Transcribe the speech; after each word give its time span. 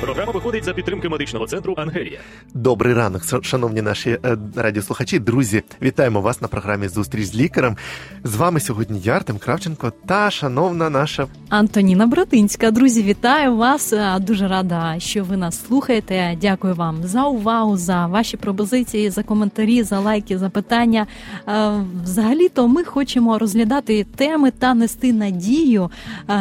Програма 0.00 0.32
виходить 0.32 0.64
за 0.64 0.72
підтримки 0.72 1.08
медичного 1.08 1.46
центру 1.46 1.74
Ангелія. 1.76 2.18
Добрий 2.54 2.94
ранок, 2.94 3.22
шановні 3.42 3.82
наші 3.82 4.10
е, 4.24 4.36
радіослухачі. 4.56 5.18
Друзі, 5.18 5.62
вітаємо 5.82 6.20
вас 6.20 6.42
на 6.42 6.48
програмі 6.48 6.88
Зустріч 6.88 7.26
з 7.26 7.34
лікарем. 7.34 7.76
З 8.24 8.36
вами 8.36 8.60
сьогодні 8.60 9.00
я, 9.00 9.12
Артем 9.12 9.38
Кравченко 9.38 9.92
та 10.06 10.30
шановна 10.30 10.90
наша 10.90 11.26
Антоніна 11.48 12.06
Братинська. 12.06 12.70
Друзі, 12.70 13.02
вітаю 13.02 13.56
вас. 13.56 13.92
Е, 13.92 14.18
дуже 14.20 14.48
рада, 14.48 14.94
що 14.98 15.24
ви 15.24 15.36
нас 15.36 15.66
слухаєте. 15.66 16.38
Дякую 16.40 16.74
вам 16.74 17.02
за 17.02 17.24
увагу, 17.24 17.76
за 17.76 18.06
ваші 18.06 18.36
пропозиції, 18.36 19.10
за 19.10 19.22
коментарі, 19.22 19.82
за 19.82 20.00
лайки, 20.00 20.38
за 20.38 20.50
питання. 20.50 21.06
Е, 21.48 21.72
взагалі-то 22.02 22.68
ми 22.68 22.84
хочемо 22.84 23.38
розглядати 23.38 24.06
теми 24.16 24.50
та 24.50 24.74
нести 24.74 25.12
надію, 25.12 25.90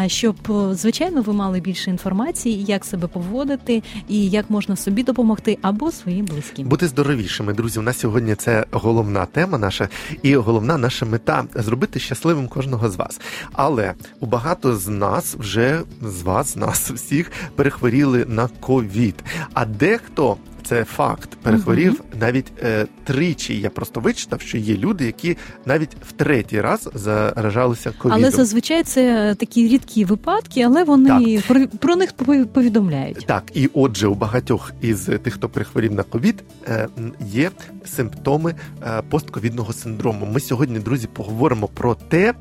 щоб 0.07 0.35
звичайно 0.71 1.21
ви 1.21 1.33
мали 1.33 1.59
більше 1.59 1.89
інформації, 1.89 2.63
як 2.63 2.85
себе 2.85 3.07
поводити 3.07 3.44
поводити 3.45 3.83
і 4.07 4.29
як 4.29 4.49
можна 4.49 4.75
собі 4.75 5.03
допомогти 5.03 5.57
або 5.61 5.91
своїм 5.91 6.25
близьким. 6.25 6.67
Бути 6.67 6.87
здоровішими, 6.87 7.53
друзі. 7.53 7.79
У 7.79 7.81
нас 7.81 7.99
сьогодні 7.99 8.35
це 8.35 8.65
головна 8.71 9.25
тема 9.25 9.57
наша 9.57 9.89
і 10.21 10.35
головна 10.35 10.77
наша 10.77 11.05
мета 11.05 11.45
зробити 11.55 11.99
щасливим 11.99 12.47
кожного 12.47 12.89
з 12.89 12.95
вас. 12.95 13.21
Але 13.53 13.93
у 14.19 14.25
багато 14.25 14.77
з 14.77 14.87
нас 14.87 15.35
вже 15.39 15.81
з 16.01 16.21
вас, 16.21 16.55
нас 16.55 16.91
всіх 16.91 17.31
перехворіли 17.55 18.25
на 18.25 18.47
ковід. 18.47 19.15
А 19.53 19.65
дехто 19.65 20.37
це 20.63 20.83
факт. 20.83 21.34
Перехворів 21.45 21.91
uh 21.93 22.01
навіть 22.19 22.51
е, 22.63 22.85
тричі. 23.03 23.59
Я 23.59 23.69
просто 23.69 23.99
вичитав, 23.99 24.41
що 24.41 24.57
є 24.57 24.77
люди, 24.77 25.05
які 25.05 25.37
навіть 25.65 25.89
в 26.09 26.11
третій 26.11 26.61
раз 26.61 26.89
заражалися 26.93 27.91
ковідом. 27.91 28.21
Але 28.23 28.31
зазвичай 28.31 28.83
це 28.83 29.35
такі 29.39 29.67
рідкі 29.67 30.05
випадки, 30.05 30.61
але 30.61 30.83
вони 30.83 31.41
про, 31.47 31.67
про 31.67 31.95
них 31.95 32.13
повідомляють. 32.53 33.25
Так, 33.25 33.43
і 33.53 33.69
отже, 33.73 34.07
у 34.07 34.15
багатьох 34.15 34.71
із 34.81 34.99
тих, 35.05 35.33
хто 35.33 35.49
перехворів 35.49 35.93
на 35.93 36.03
ковід, 36.03 36.43
е, 36.67 36.87
є 37.31 37.51
симптоми 37.85 38.55
е, 38.83 39.01
постковідного 39.09 39.73
синдрому. 39.73 40.25
Ми 40.33 40.39
сьогодні, 40.39 40.79
друзі, 40.79 41.07
поговоримо 41.13 41.67
про 41.67 41.95
те 41.95 42.33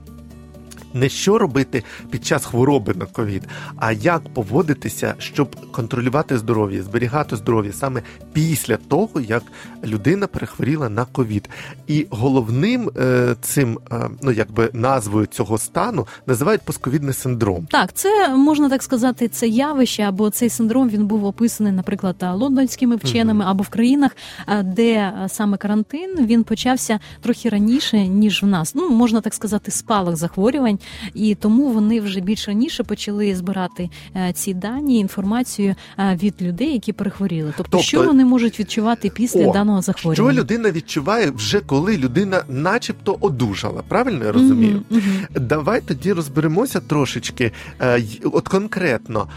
не 0.94 1.08
що 1.08 1.38
робити 1.38 1.84
під 2.10 2.26
час 2.26 2.44
хвороби 2.44 2.94
на 2.94 3.06
ковід, 3.06 3.42
а 3.76 3.92
як 3.92 4.28
поводитися, 4.34 5.14
щоб 5.18 5.70
контролювати 5.70 6.38
здоров'я, 6.38 6.82
зберігати 6.82 7.36
здоров'я 7.36 7.72
саме 7.72 8.02
після 8.32 8.76
того, 8.76 9.20
як 9.20 9.42
людина 9.84 10.26
перехворіла 10.26 10.88
на 10.88 11.04
ковід. 11.04 11.48
І 11.86 12.06
головним 12.10 12.90
е, 12.96 13.34
цим, 13.40 13.78
е, 13.92 14.10
ну 14.22 14.30
якби 14.30 14.70
назвою 14.72 15.26
цього 15.26 15.58
стану 15.58 16.06
називають 16.26 16.62
постковідний 16.62 17.14
синдром. 17.14 17.66
Так, 17.70 17.92
це 17.92 18.28
можна 18.36 18.68
так 18.68 18.82
сказати, 18.82 19.28
це 19.28 19.48
явище 19.48 20.02
або 20.02 20.30
цей 20.30 20.50
синдром 20.50 20.88
він 20.88 21.06
був 21.06 21.24
описаний, 21.24 21.72
наприклад, 21.72 22.16
лондонськими 22.34 22.96
вченими, 22.96 23.44
або 23.48 23.62
в 23.62 23.68
країнах, 23.68 24.16
е, 24.48 24.62
де 24.62 25.12
саме 25.28 25.56
карантин 25.56 26.26
він 26.26 26.44
почався 26.44 27.00
трохи 27.20 27.48
раніше 27.48 28.08
ніж 28.08 28.42
в 28.42 28.46
нас. 28.46 28.74
Ну 28.74 28.90
можна 28.90 29.20
так 29.20 29.34
сказати, 29.34 29.70
спалах 29.70 30.16
захворювань 30.16 30.78
і 31.14 31.34
тому 31.34 31.68
вони 31.68 32.00
вже 32.00 32.20
більш 32.20 32.48
раніше 32.48 32.84
почали 32.84 33.34
збирати 33.34 33.90
е, 34.16 34.32
ці 34.32 34.54
дані, 34.54 34.98
інформацію 34.98 35.74
е, 35.98 36.18
від 36.22 36.42
людей, 36.42 36.72
які 36.72 36.92
перехворіли. 36.92 37.52
Тобто, 37.56 37.70
тобто 37.70 37.86
що 37.86 38.02
вони 38.02 38.24
можуть 38.24 38.60
відчувати 38.60 39.10
після 39.10 39.46
о, 39.46 39.52
даного 39.52 39.82
захворювання? 39.82 40.32
Що 40.32 40.40
людина 40.40 40.70
відчуває 40.70 41.30
вже 41.30 41.60
коли 41.60 41.96
людина, 41.96 42.44
начебто, 42.48 43.16
одужала. 43.20 43.82
Правильно 43.88 44.24
я 44.24 44.32
розумію? 44.32 44.82
Угу, 44.90 45.00
угу. 45.00 45.40
Давай 45.40 45.80
тоді 45.80 46.12
розберемося 46.12 46.80
трошечки, 46.80 47.52
е, 47.80 48.02
от 48.24 48.48
конкретно, 48.48 49.28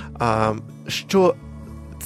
що 0.88 1.36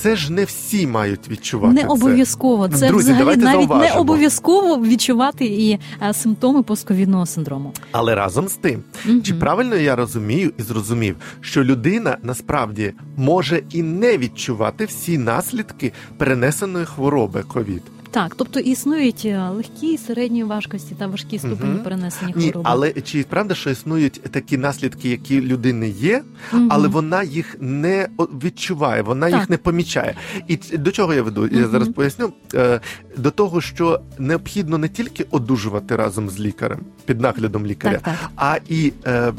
це 0.01 0.15
ж 0.15 0.31
не 0.33 0.45
всі 0.45 0.87
мають 0.87 1.29
відчувати. 1.29 1.73
Не 1.73 1.87
обов'язково. 1.87 2.67
Це 2.67 2.87
Друзі, 2.87 3.13
взагалі 3.13 3.25
навіть 3.25 3.41
зауважимо. 3.41 3.93
не 3.95 4.01
обов'язково 4.01 4.83
відчувати 4.83 5.45
і 5.45 5.79
а, 5.99 6.13
симптоми 6.13 6.63
постковідного 6.63 7.25
синдрому. 7.25 7.73
Але 7.91 8.15
разом 8.15 8.47
з 8.47 8.53
тим, 8.53 8.83
угу. 9.09 9.21
чи 9.21 9.33
правильно 9.33 9.75
я 9.75 9.95
розумію 9.95 10.51
і 10.57 10.61
зрозумів, 10.61 11.15
що 11.41 11.63
людина 11.63 12.17
насправді 12.23 12.93
може 13.17 13.63
і 13.71 13.83
не 13.83 14.17
відчувати 14.17 14.85
всі 14.85 15.17
наслідки 15.17 15.93
перенесеної 16.17 16.85
хвороби 16.85 17.43
ковід. 17.47 17.83
Так, 18.11 18.35
тобто 18.35 18.59
існують 18.59 19.21
е, 19.25 19.49
легкі, 19.49 19.97
середньої 19.97 20.43
важкості 20.43 20.95
та 20.95 21.07
важкі 21.07 21.39
ступені 21.39 21.73
угу. 21.73 21.83
перенесення 21.83 22.33
хвороби. 22.33 22.59
Ні, 22.59 22.63
Але 22.63 22.91
чи 22.91 23.23
правда, 23.23 23.55
що 23.55 23.69
існують 23.69 24.21
такі 24.21 24.57
наслідки, 24.57 25.09
які 25.09 25.41
людини 25.41 25.89
є, 25.89 26.23
угу. 26.53 26.67
але 26.69 26.87
вона 26.87 27.23
їх 27.23 27.55
не 27.59 28.07
відчуває, 28.43 29.01
вона 29.01 29.29
так. 29.29 29.39
їх 29.39 29.49
не 29.49 29.57
помічає. 29.57 30.15
І 30.47 30.57
до 30.57 30.91
чого 30.91 31.13
я 31.13 31.23
веду? 31.23 31.47
Я 31.47 31.67
зараз 31.67 31.89
поясню 31.89 32.33
е, 32.53 32.79
до 33.17 33.31
того, 33.31 33.61
що 33.61 34.01
необхідно 34.17 34.77
не 34.77 34.89
тільки 34.89 35.25
одужувати 35.31 35.95
разом 35.95 36.29
з 36.29 36.39
лікарем 36.39 36.79
під 37.05 37.21
наглядом 37.21 37.65
лікаря, 37.65 37.99
так, 38.03 38.03
так. 38.03 38.31
а 38.35 38.57
і 38.69 38.93
е, 39.05 39.33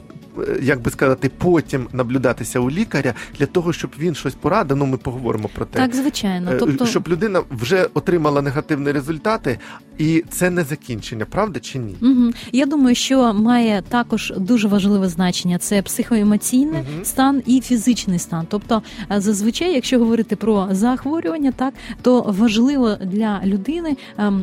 як 0.62 0.80
би 0.82 0.90
сказати, 0.90 1.30
потім 1.38 1.88
наблюдатися 1.92 2.60
у 2.60 2.70
лікаря 2.70 3.14
для 3.38 3.46
того, 3.46 3.72
щоб 3.72 3.90
він 3.98 4.14
щось 4.14 4.34
порадив. 4.34 4.76
Ну, 4.76 4.86
ми 4.86 4.96
поговоримо 4.96 5.48
про 5.54 5.66
те, 5.66 5.78
так 5.78 5.94
звичайно, 5.94 6.52
е, 6.52 6.56
тобто 6.58 6.86
щоб 6.86 7.08
людина 7.08 7.42
вже 7.50 7.88
отримала 7.94 8.42
негативні 8.42 8.92
результати, 8.92 9.58
і 9.98 10.24
це 10.30 10.50
не 10.50 10.64
закінчення, 10.64 11.24
правда 11.24 11.60
чи 11.60 11.78
ні? 11.78 11.94
Угу. 12.02 12.32
Я 12.52 12.66
думаю, 12.66 12.94
що 12.94 13.34
має 13.34 13.82
також 13.88 14.32
дуже 14.36 14.68
важливе 14.68 15.08
значення: 15.08 15.58
це 15.58 15.82
психоемоційний 15.82 16.80
угу. 16.80 17.04
стан 17.04 17.42
і 17.46 17.60
фізичний 17.60 18.18
стан. 18.18 18.46
Тобто, 18.48 18.82
е, 19.12 19.20
зазвичай, 19.20 19.74
якщо 19.74 19.98
говорити 19.98 20.36
про 20.36 20.68
захворювання, 20.70 21.52
так 21.52 21.74
то 22.02 22.22
важливо 22.22 22.96
для 23.04 23.40
людини 23.44 23.96
ем, 24.18 24.42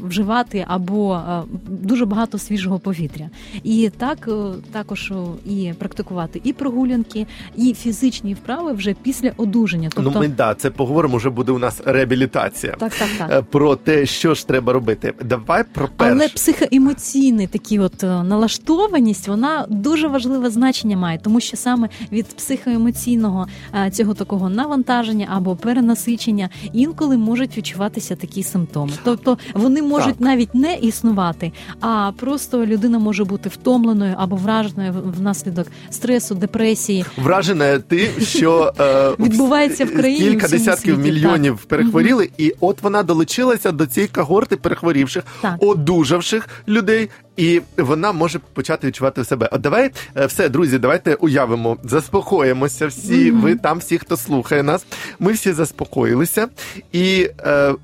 вживати 0.00 0.64
або 0.68 1.14
е, 1.14 1.42
дуже 1.68 2.06
багато 2.06 2.38
свіжого 2.38 2.78
повітря, 2.78 3.30
і 3.62 3.90
так 3.98 4.28
також 4.72 5.09
прошу 5.10 5.38
і 5.46 5.72
практикувати 5.78 6.40
і 6.44 6.52
прогулянки, 6.52 7.26
і 7.56 7.74
фізичні 7.74 8.34
вправи 8.34 8.72
вже 8.72 8.94
після 9.02 9.32
одужання. 9.36 9.88
Тобто, 9.94 10.10
ну 10.14 10.20
ми 10.20 10.28
да 10.28 10.54
це 10.54 10.70
поговоримо. 10.70 11.16
Вже 11.16 11.30
буде 11.30 11.52
у 11.52 11.58
нас 11.58 11.80
реабілітація. 11.84 12.72
Так, 12.78 12.92
так, 12.94 13.08
так. 13.18 13.30
Е, 13.30 13.42
про 13.42 13.76
те, 13.76 14.06
що 14.06 14.34
ж 14.34 14.46
треба 14.46 14.72
робити. 14.72 15.14
Давай 15.24 15.64
про 15.72 15.88
перше. 15.96 16.12
але 16.12 16.28
психоемоційний 16.28 17.46
такі, 17.46 17.78
от 17.78 18.04
е, 18.04 18.06
налаштованість, 18.22 19.28
вона 19.28 19.66
дуже 19.68 20.08
важливе 20.08 20.50
значення 20.50 20.96
має, 20.96 21.18
тому 21.18 21.40
що 21.40 21.56
саме 21.56 21.88
від 22.12 22.26
психоемоційного 22.26 23.46
е, 23.74 23.90
цього 23.90 24.14
такого 24.14 24.48
навантаження 24.48 25.28
або 25.30 25.56
перенасичення 25.56 26.48
інколи 26.72 27.16
можуть 27.16 27.58
відчуватися 27.58 28.16
такі 28.16 28.42
симптоми. 28.42 28.92
Тобто 29.04 29.38
вони 29.54 29.82
можуть 29.82 30.18
так. 30.18 30.20
навіть 30.20 30.54
не 30.54 30.74
існувати, 30.74 31.52
а 31.80 32.12
просто 32.16 32.66
людина 32.66 32.98
може 32.98 33.24
бути 33.24 33.48
втомленою 33.48 34.14
або 34.18 34.36
враженою 34.36 34.92
внаслідок 35.04 35.66
стресу, 35.90 36.34
депресії. 36.34 37.04
Вражена 37.16 37.78
тим, 37.78 38.08
що 38.22 38.72
е, 38.80 39.10
відбувається 39.24 39.84
в 39.84 39.94
країні 39.94 40.30
кілька 40.30 40.48
десятків 40.48 40.94
світі, 40.94 41.12
мільйонів 41.12 41.56
так. 41.56 41.68
перехворіли, 41.68 42.30
і 42.38 42.54
от 42.60 42.82
вона 42.82 43.02
долучилася 43.02 43.72
до 43.72 43.86
цієї 43.86 44.08
когорти 44.08 44.56
перехворівших, 44.56 45.24
так. 45.40 45.54
одужавших 45.60 46.48
людей. 46.68 47.08
І 47.36 47.60
вона 47.76 48.12
може 48.12 48.38
почати 48.38 48.86
відчувати 48.86 49.24
себе. 49.24 49.48
От 49.52 49.60
давай 49.60 49.90
е, 50.16 50.26
все, 50.26 50.48
друзі, 50.48 50.78
давайте 50.78 51.14
уявимо, 51.14 51.76
заспокоїмося. 51.84 52.86
Всі, 52.86 53.32
mm-hmm. 53.32 53.40
ви 53.40 53.56
там, 53.56 53.78
всі, 53.78 53.98
хто 53.98 54.16
слухає 54.16 54.62
нас. 54.62 54.86
Ми 55.18 55.32
всі 55.32 55.52
заспокоїлися, 55.52 56.48
і 56.92 57.30
е, 57.40 57.74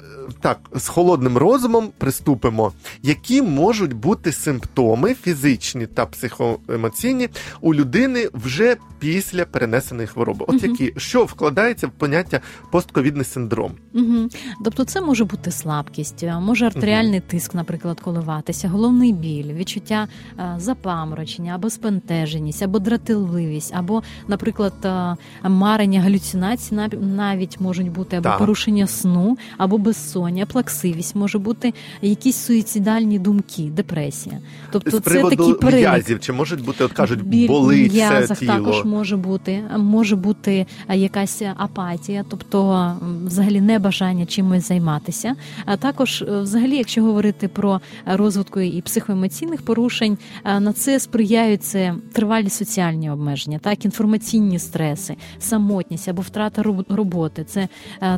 так 0.41 0.61
з 0.75 0.89
холодним 0.89 1.37
розумом 1.37 1.89
приступимо, 1.99 2.73
які 3.03 3.43
можуть 3.43 3.93
бути 3.93 4.33
симптоми 4.33 5.15
фізичні 5.15 5.87
та 5.87 6.07
психоемоційні 6.07 7.29
у 7.61 7.75
людини 7.75 8.29
вже 8.33 8.77
після 8.99 9.45
перенесеної 9.45 10.09
хвороби. 10.09 10.45
От 10.49 10.63
mm-hmm. 10.63 10.71
які 10.71 10.93
що 10.97 11.25
вкладається 11.25 11.87
в 11.87 11.91
поняття 11.91 12.41
постковідний 12.73 13.25
синдром? 13.25 13.73
Mm-hmm. 13.95 14.37
Тобто, 14.65 14.85
це 14.85 15.01
може 15.01 15.25
бути 15.25 15.51
слабкість, 15.51 16.25
може 16.41 16.67
артеріальний 16.67 17.21
тиск, 17.21 17.55
наприклад, 17.55 18.01
коливатися, 18.01 18.69
головний 18.69 19.13
біль 19.13 19.46
біль, 19.47 19.55
відчуття 19.55 20.09
е, 20.39 20.55
запаморочення 20.59 21.55
або 21.55 21.71
спентеженість, 21.71 22.63
або 22.63 22.79
дратівливість, 22.79 23.75
або, 23.77 24.03
наприклад, 24.29 24.73
е, 24.85 25.17
марення 25.49 26.01
галюцинації 26.01 26.81
навіть 27.01 27.61
можуть 27.61 27.93
бути 27.93 28.17
або 28.17 28.29
так. 28.29 28.39
порушення 28.39 28.87
сну, 28.87 29.39
або 29.59 29.79
безсоння, 29.79 30.47
плаксивість, 30.47 31.17
може 31.17 31.39
бути 31.39 31.75
якісь 32.03 32.37
суїцидальні 32.37 33.19
думки, 33.19 33.63
депресія. 33.63 34.39
Тобто, 34.71 34.91
З 34.91 35.01
це 35.01 35.23
такі 35.23 35.53
перелік. 35.53 36.21
чи 36.21 36.33
можуть 36.33 36.65
бути, 36.65 36.85
от 36.85 36.93
кажуть, 36.93 37.23
Біль 37.23 37.49
болить 37.49 37.93
все 37.93 38.35
тіло? 38.35 38.53
також 38.53 38.85
може 38.85 39.17
бути, 39.17 39.63
може 39.79 40.17
бути 40.17 40.67
е, 40.89 40.97
якась 40.97 41.43
апатія, 41.57 42.25
тобто 42.29 42.93
взагалі 43.25 43.61
небажання 43.61 44.27
чимось 44.27 44.69
займатися. 44.69 45.35
А 45.65 45.77
також, 45.77 46.25
взагалі, 46.29 46.77
якщо 46.77 47.03
говорити 47.03 47.49
про 47.49 47.81
розвитку 48.07 48.61
і 48.61 48.81
психоемоційної 48.83 49.26
психоемоційних 49.29 49.63
порушень 49.63 50.19
на 50.45 50.73
це 50.73 51.01
сприяють 51.01 51.65
це 51.65 51.95
тривалі 52.13 52.49
соціальні 52.49 53.11
обмеження, 53.11 53.59
так 53.59 53.85
інформаційні 53.85 54.59
стреси, 54.59 55.17
самотність 55.39 56.09
або 56.09 56.23
втрата 56.23 56.63
роботи. 56.89 57.45
Це 57.45 57.69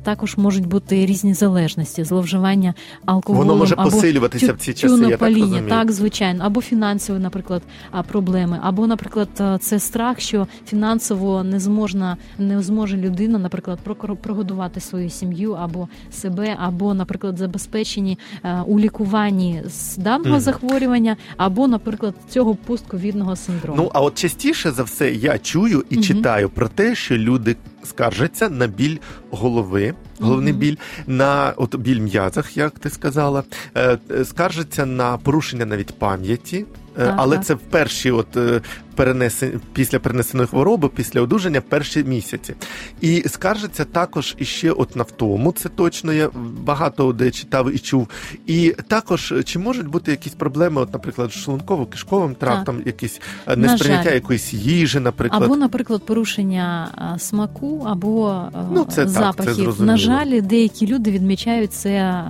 також 0.03 0.37
можуть 0.37 0.67
бути 0.67 1.07
різні 1.07 1.35
залежності, 1.35 2.05
зловживання 2.05 2.75
алкоголем 3.07 3.49
Воно 3.49 3.59
може 3.59 3.75
або 3.79 3.91
посилюватися 3.91 4.53
в 4.53 4.57
ці 4.57 4.75
часи. 4.75 5.07
я 5.09 5.17
так, 5.17 5.29
розумію. 5.29 5.69
так, 5.69 5.93
звичайно, 5.93 6.45
або 6.45 6.61
фінансові, 6.61 7.19
наприклад, 7.19 7.63
проблеми, 8.09 8.59
або, 8.63 8.87
наприклад, 8.87 9.61
це 9.61 9.79
страх, 9.79 10.21
що 10.21 10.47
фінансово 10.67 11.45
не 11.45 11.61
зможна, 11.61 12.17
не 12.39 12.63
зможе 12.63 12.97
людина, 12.97 13.39
наприклад, 13.39 13.79
прогодувати 14.23 14.81
свою 14.81 15.11
сім'ю 15.11 15.53
або 15.53 15.89
себе, 16.11 16.57
або, 16.61 16.95
наприклад, 16.95 17.39
забезпечені 17.39 18.19
у 18.67 18.79
лікуванні 18.79 19.63
з 19.67 19.97
даного 19.97 20.37
mm. 20.37 20.41
захворювання, 20.41 20.98
або, 21.37 21.69
наприклад, 21.69 22.15
цього 22.29 22.55
постковідного 22.55 23.37
синдрому. 23.37 23.83
Ну 23.83 23.91
а 23.95 24.01
от 24.01 24.15
частіше 24.15 24.71
за 24.71 24.83
все 24.83 25.11
я 25.13 25.39
чую 25.39 25.85
і 25.91 25.97
mm-hmm. 25.97 26.03
читаю 26.03 26.49
про 26.49 26.69
те, 26.69 26.95
що 26.95 27.17
люди 27.17 27.57
скаржаться 27.89 28.49
на 28.49 28.67
біль 28.67 28.97
голови, 29.31 29.95
головний 30.21 30.53
mm-hmm. 30.53 30.57
біль, 30.57 30.77
на 31.07 31.53
от 31.57 31.77
біль 31.77 32.01
м'язах, 32.01 32.57
як 32.57 32.79
ти 32.79 32.91
сказала, 32.91 33.43
е, 33.77 33.99
скаржаться 34.25 34.87
на 34.87 35.17
порушення 35.17 35.67
навіть 35.67 35.99
пам'яті. 35.99 36.65
Е, 36.99 37.15
але 37.17 37.39
це 37.39 37.55
в 37.55 37.59
перші, 37.59 38.11
от 38.11 38.37
е, 38.37 38.61
перенесені 38.95 39.53
після 39.73 39.99
перенесеної 39.99 40.49
хвороби, 40.49 40.89
після 40.89 41.21
одужання 41.21 41.61
перші 41.61 42.05
місяці. 42.05 42.55
І 43.01 43.25
скаржиться 43.29 43.85
також 43.85 44.35
іще 44.39 44.71
от 44.71 44.97
на 44.97 45.03
втому. 45.03 45.53
Це 45.53 45.69
точно 45.69 46.13
я 46.13 46.31
багато 46.65 47.13
де 47.13 47.31
читав 47.31 47.75
і 47.75 47.79
чув. 47.79 48.09
І 48.47 48.75
також 48.89 49.35
чи 49.45 49.59
можуть 49.59 49.87
бути 49.87 50.11
якісь 50.11 50.33
проблеми, 50.33 50.81
от, 50.81 50.93
наприклад, 50.93 51.31
шлунково-кишковим 51.31 52.35
трактом, 52.35 52.77
так. 52.77 52.87
якісь 52.87 53.21
несприйняття 53.57 54.15
якоїсь 54.15 54.53
їжі, 54.53 55.01
наприклад, 55.01 55.43
або, 55.43 55.57
наприклад, 55.57 56.03
порушення 56.07 56.89
смаку, 57.19 57.78
або 57.85 58.43
ну, 58.73 58.85
це 58.85 59.09
запахів. 59.09 59.67
Так, 59.67 59.77
це 59.77 59.83
на 59.83 59.97
жаль, 59.97 60.41
деякі 60.43 60.87
люди 60.87 61.11
відмічають 61.11 61.73
це 61.73 62.23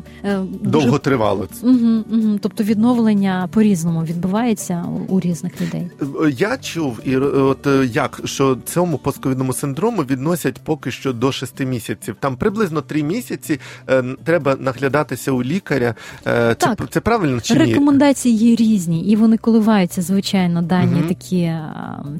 довго 0.60 0.98
тривало. 0.98 1.48
Угу, 1.62 2.04
угу. 2.12 2.38
Тобто 2.40 2.64
відновлення 2.64 3.48
по 3.52 3.62
різному 3.62 4.04
відбувається 4.04 4.84
у 5.08 5.20
різних 5.20 5.60
людей. 5.60 5.90
Я 6.30 6.56
чув 6.56 7.00
і 7.04 7.16
от 7.16 7.66
е, 7.66 7.88
як 7.92 8.20
що 8.24 8.58
цьому 8.64 8.98
постковідному 8.98 9.52
синдрому 9.52 10.02
відносять 10.02 10.60
поки 10.64 10.90
що 10.90 11.12
до 11.12 11.32
шести 11.32 11.66
місяців. 11.66 12.16
Там 12.20 12.36
приблизно 12.36 12.80
три 12.80 13.02
місяці 13.02 13.60
е, 13.88 14.04
треба 14.24 14.56
наглядатися 14.60 15.32
у 15.32 15.42
лікаря. 15.42 15.94
Е, 16.26 16.54
так. 16.54 16.78
Це 16.78 16.86
це 16.90 17.00
правильно 17.00 17.40
чи 17.40 17.54
ні? 17.54 17.60
рекомендації 17.60 18.36
є 18.36 18.56
різні, 18.56 19.04
і 19.04 19.16
вони 19.16 19.36
коливаються 19.36 20.02
звичайно 20.02 20.62
дані 20.62 21.00
угу. 21.00 21.08
такі 21.08 21.52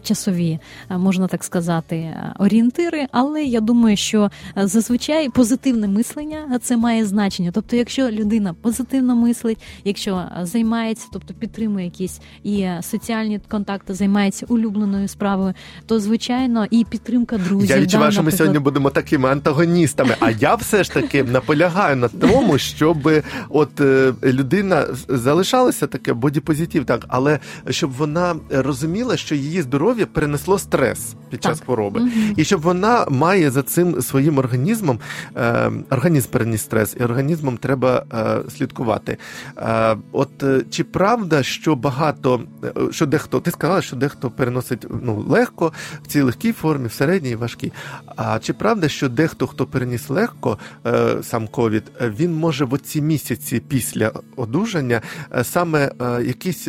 часові, 0.02 0.58
можна 0.90 1.28
так 1.28 1.44
сказати, 1.44 2.16
орієнтири. 2.38 3.06
Але 3.20 3.42
я 3.44 3.60
думаю, 3.60 3.96
що 3.96 4.30
зазвичай 4.56 5.28
позитивне 5.28 5.88
мислення 5.88 6.58
це 6.62 6.76
має 6.76 7.06
значення. 7.06 7.50
Тобто, 7.54 7.76
якщо 7.76 8.10
людина 8.10 8.54
позитивно 8.54 9.16
мислить, 9.16 9.58
якщо 9.84 10.24
займається, 10.42 11.06
тобто 11.12 11.34
підтримує 11.34 11.84
якісь 11.84 12.20
і 12.44 12.68
соціальні 12.82 13.40
контакти 13.48 13.94
займається 13.94 14.46
улюбленою 14.48 15.08
справою, 15.08 15.54
то 15.86 16.00
звичайно 16.00 16.66
і 16.70 16.84
підтримка 16.84 17.38
друзів. 17.38 17.70
Я 17.70 17.80
відчуваю, 17.80 18.08
да, 18.08 18.12
що 18.12 18.22
ми 18.22 18.32
сьогодні 18.32 18.58
будемо 18.58 18.90
такими 18.90 19.28
антагоністами. 19.28 20.14
А 20.20 20.30
я 20.30 20.54
все 20.54 20.84
ж 20.84 20.92
таки 20.92 21.24
наполягаю 21.24 21.96
на 21.96 22.08
тому, 22.08 22.58
щоб 22.58 23.10
от 23.48 23.80
е, 23.80 24.14
людина 24.24 24.86
залишалася 25.08 25.86
таке 25.86 26.12
бодіпозитив, 26.12 26.84
так 26.84 27.04
але 27.08 27.38
щоб 27.70 27.92
вона 27.92 28.36
розуміла, 28.50 29.16
що 29.16 29.34
її 29.34 29.62
здоров'я 29.62 30.06
перенесло 30.06 30.58
стрес 30.58 31.14
під 31.30 31.42
час 31.42 31.58
так. 31.58 31.66
хвороби, 31.66 32.00
угу. 32.00 32.10
і 32.36 32.44
щоб 32.44 32.60
вона 32.60 32.97
має 33.10 33.50
за 33.50 33.62
цим 33.62 34.02
своїм 34.02 34.38
організмом 34.38 34.98
е, 35.36 35.70
організм 35.90 36.30
переніс 36.30 36.62
стрес, 36.62 36.96
і 37.00 37.04
організмом 37.04 37.56
треба 37.56 38.04
е, 38.12 38.50
слідкувати. 38.50 39.16
От 40.12 40.44
чи 40.70 40.84
правда, 40.84 41.42
що 41.42 41.76
багато 41.76 42.42
е, 42.64 42.72
що 42.90 43.06
дехто 43.06 43.40
ти 43.40 43.50
сказала, 43.50 43.82
що 43.82 43.96
дехто 43.96 44.30
переносить 44.30 44.86
ну 45.02 45.24
легко 45.28 45.72
в 46.02 46.06
цій 46.06 46.22
легкій 46.22 46.52
формі, 46.52 46.88
в 46.88 46.92
середній 46.92 47.30
і 47.30 47.34
важкій. 47.34 47.72
А 48.16 48.38
чи 48.38 48.52
правда, 48.52 48.88
що 48.88 49.08
дехто, 49.08 49.46
хто 49.46 49.66
переніс 49.66 50.10
легко 50.10 50.58
е, 50.86 51.22
сам 51.22 51.48
ковід, 51.48 51.82
він 52.00 52.34
може 52.34 52.64
в 52.64 52.74
оці 52.74 53.02
місяці 53.02 53.62
після 53.68 54.12
одужання 54.36 55.00
е, 55.34 55.44
саме 55.44 55.92
якісь 56.24 56.68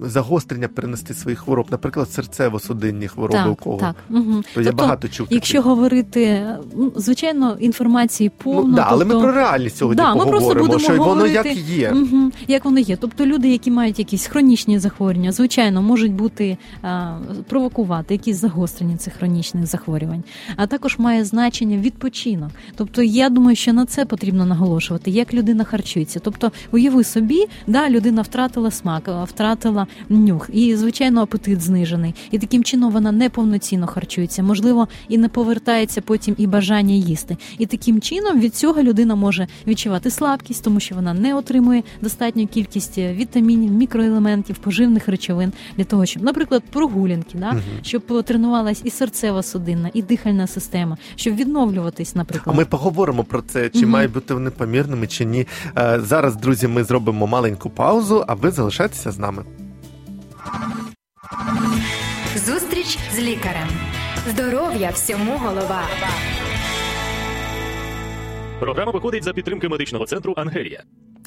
загострення 0.00 0.68
перенести 0.68 1.14
своїх 1.14 1.38
хвороб, 1.38 1.66
наприклад, 1.70 2.08
серцево-судинні 2.08 3.08
хвороби 3.08 3.38
так, 3.38 3.50
у 3.50 3.54
кого? 3.54 3.78
Так. 3.78 3.96
Угу. 4.10 4.42
То 4.54 4.60
я 4.60 4.66
тобто, 4.66 4.72
багато 4.72 5.08
чув. 5.08 5.26
Якщо 5.54 5.70
говорити, 5.70 6.46
ну, 6.76 6.92
звичайно, 6.96 7.56
інформації 7.60 8.30
повно. 8.42 8.62
Ну, 8.62 8.76
да, 8.76 8.86
тобто... 8.90 8.94
але 8.94 9.04
ми 9.04 9.20
про 9.20 9.32
реальність 9.32 9.76
сьогодні 9.76 10.02
да, 10.02 10.12
поговоримо, 10.12 10.32
ми 10.32 10.38
просто 10.38 10.60
будемо 10.60 10.78
що 10.78 10.92
говорити, 10.92 11.38
воно 11.38 11.48
як 11.48 11.56
є. 11.56 11.90
Угу, 11.90 12.32
як 12.48 12.64
воно 12.64 12.78
є. 12.80 12.96
Тобто 12.96 13.26
люди, 13.26 13.48
які 13.48 13.70
мають 13.70 13.98
якісь 13.98 14.26
хронічні 14.26 14.66
хронічні 14.66 14.78
захворювання, 14.78 15.32
звичайно, 15.32 15.82
можуть 15.82 16.12
бути 16.12 16.58
а, 16.82 17.18
провокувати 17.48 18.14
якісь 18.14 18.36
загострення 18.36 18.96
цих 18.96 19.14
хронічних 19.14 19.66
захворювань, 19.66 20.24
а 20.56 20.66
також 20.66 20.98
має 20.98 21.24
значення 21.24 21.76
відпочинок. 21.76 22.50
Тобто, 22.76 23.02
я 23.02 23.28
думаю, 23.28 23.56
що 23.56 23.72
на 23.72 23.86
це 23.86 24.04
потрібно 24.04 24.46
наголошувати, 24.46 25.10
як 25.10 25.34
людина 25.34 25.64
харчується. 25.64 26.20
Тобто, 26.20 26.52
уяви 26.72 27.04
собі, 27.04 27.46
да, 27.66 27.88
людина 27.88 28.22
втратила 28.22 28.70
смак, 28.70 29.10
втратила 29.24 29.86
нюх, 30.08 30.50
і 30.52 30.76
звичайно, 30.76 31.22
апетит 31.22 31.62
знижений. 31.62 32.14
І 32.30 32.38
таким 32.38 32.64
чином 32.64 32.92
вона 32.92 33.12
неповноцінно 33.12 33.86
харчується, 33.86 34.42
можливо, 34.42 34.88
і 35.08 35.18
не 35.18 35.28
повертається 35.36 36.00
потім 36.00 36.34
і 36.38 36.46
бажання 36.46 36.94
їсти. 36.94 37.36
І 37.58 37.66
таким 37.66 38.00
чином 38.00 38.40
від 38.40 38.54
цього 38.54 38.82
людина 38.82 39.14
може 39.14 39.46
відчувати 39.66 40.10
слабкість, 40.10 40.64
тому 40.64 40.80
що 40.80 40.94
вона 40.94 41.14
не 41.14 41.34
отримує 41.34 41.82
достатню 42.00 42.46
кількість 42.46 42.98
вітамінів, 42.98 43.72
мікроелементів 43.72 44.56
поживних 44.56 45.08
речовин 45.08 45.52
для 45.76 45.84
того, 45.84 46.06
щоб, 46.06 46.22
наприклад, 46.22 46.62
прогулянки, 46.70 47.38
да, 47.38 47.50
угу. 47.50 47.60
щоб 47.82 48.24
тренувалась 48.24 48.80
і 48.84 48.90
серцева 48.90 49.42
судинна, 49.42 49.90
і 49.94 50.02
дихальна 50.02 50.46
система, 50.46 50.96
щоб 51.16 51.36
відновлюватись, 51.36 52.14
наприклад. 52.14 52.56
А 52.56 52.58
Ми 52.58 52.64
поговоримо 52.64 53.24
про 53.24 53.42
це, 53.42 53.68
чи 53.68 53.78
угу. 53.78 53.88
мають 53.88 54.12
бути 54.12 54.34
вони 54.34 54.50
помірними, 54.50 55.06
чи 55.06 55.24
ні. 55.24 55.46
Е, 55.78 56.00
зараз, 56.00 56.36
друзі, 56.36 56.68
ми 56.68 56.84
зробимо 56.84 57.26
маленьку 57.26 57.70
паузу, 57.70 58.24
а 58.28 58.34
ви 58.34 58.50
залишайтеся 58.50 59.10
з 59.10 59.18
нами. 59.18 59.44
Зустріч 62.46 62.98
з 63.16 63.18
лікарем. 63.18 63.95
Здоров'я 64.24 64.90
всьому 64.90 65.38
голова. 65.38 65.82
Програма 68.60 68.92
виходить 68.92 69.24
за 69.24 69.32
підтримки 69.32 69.68
медичного 69.68 70.06
центру 70.06 70.34
Ангелія. 70.36 70.82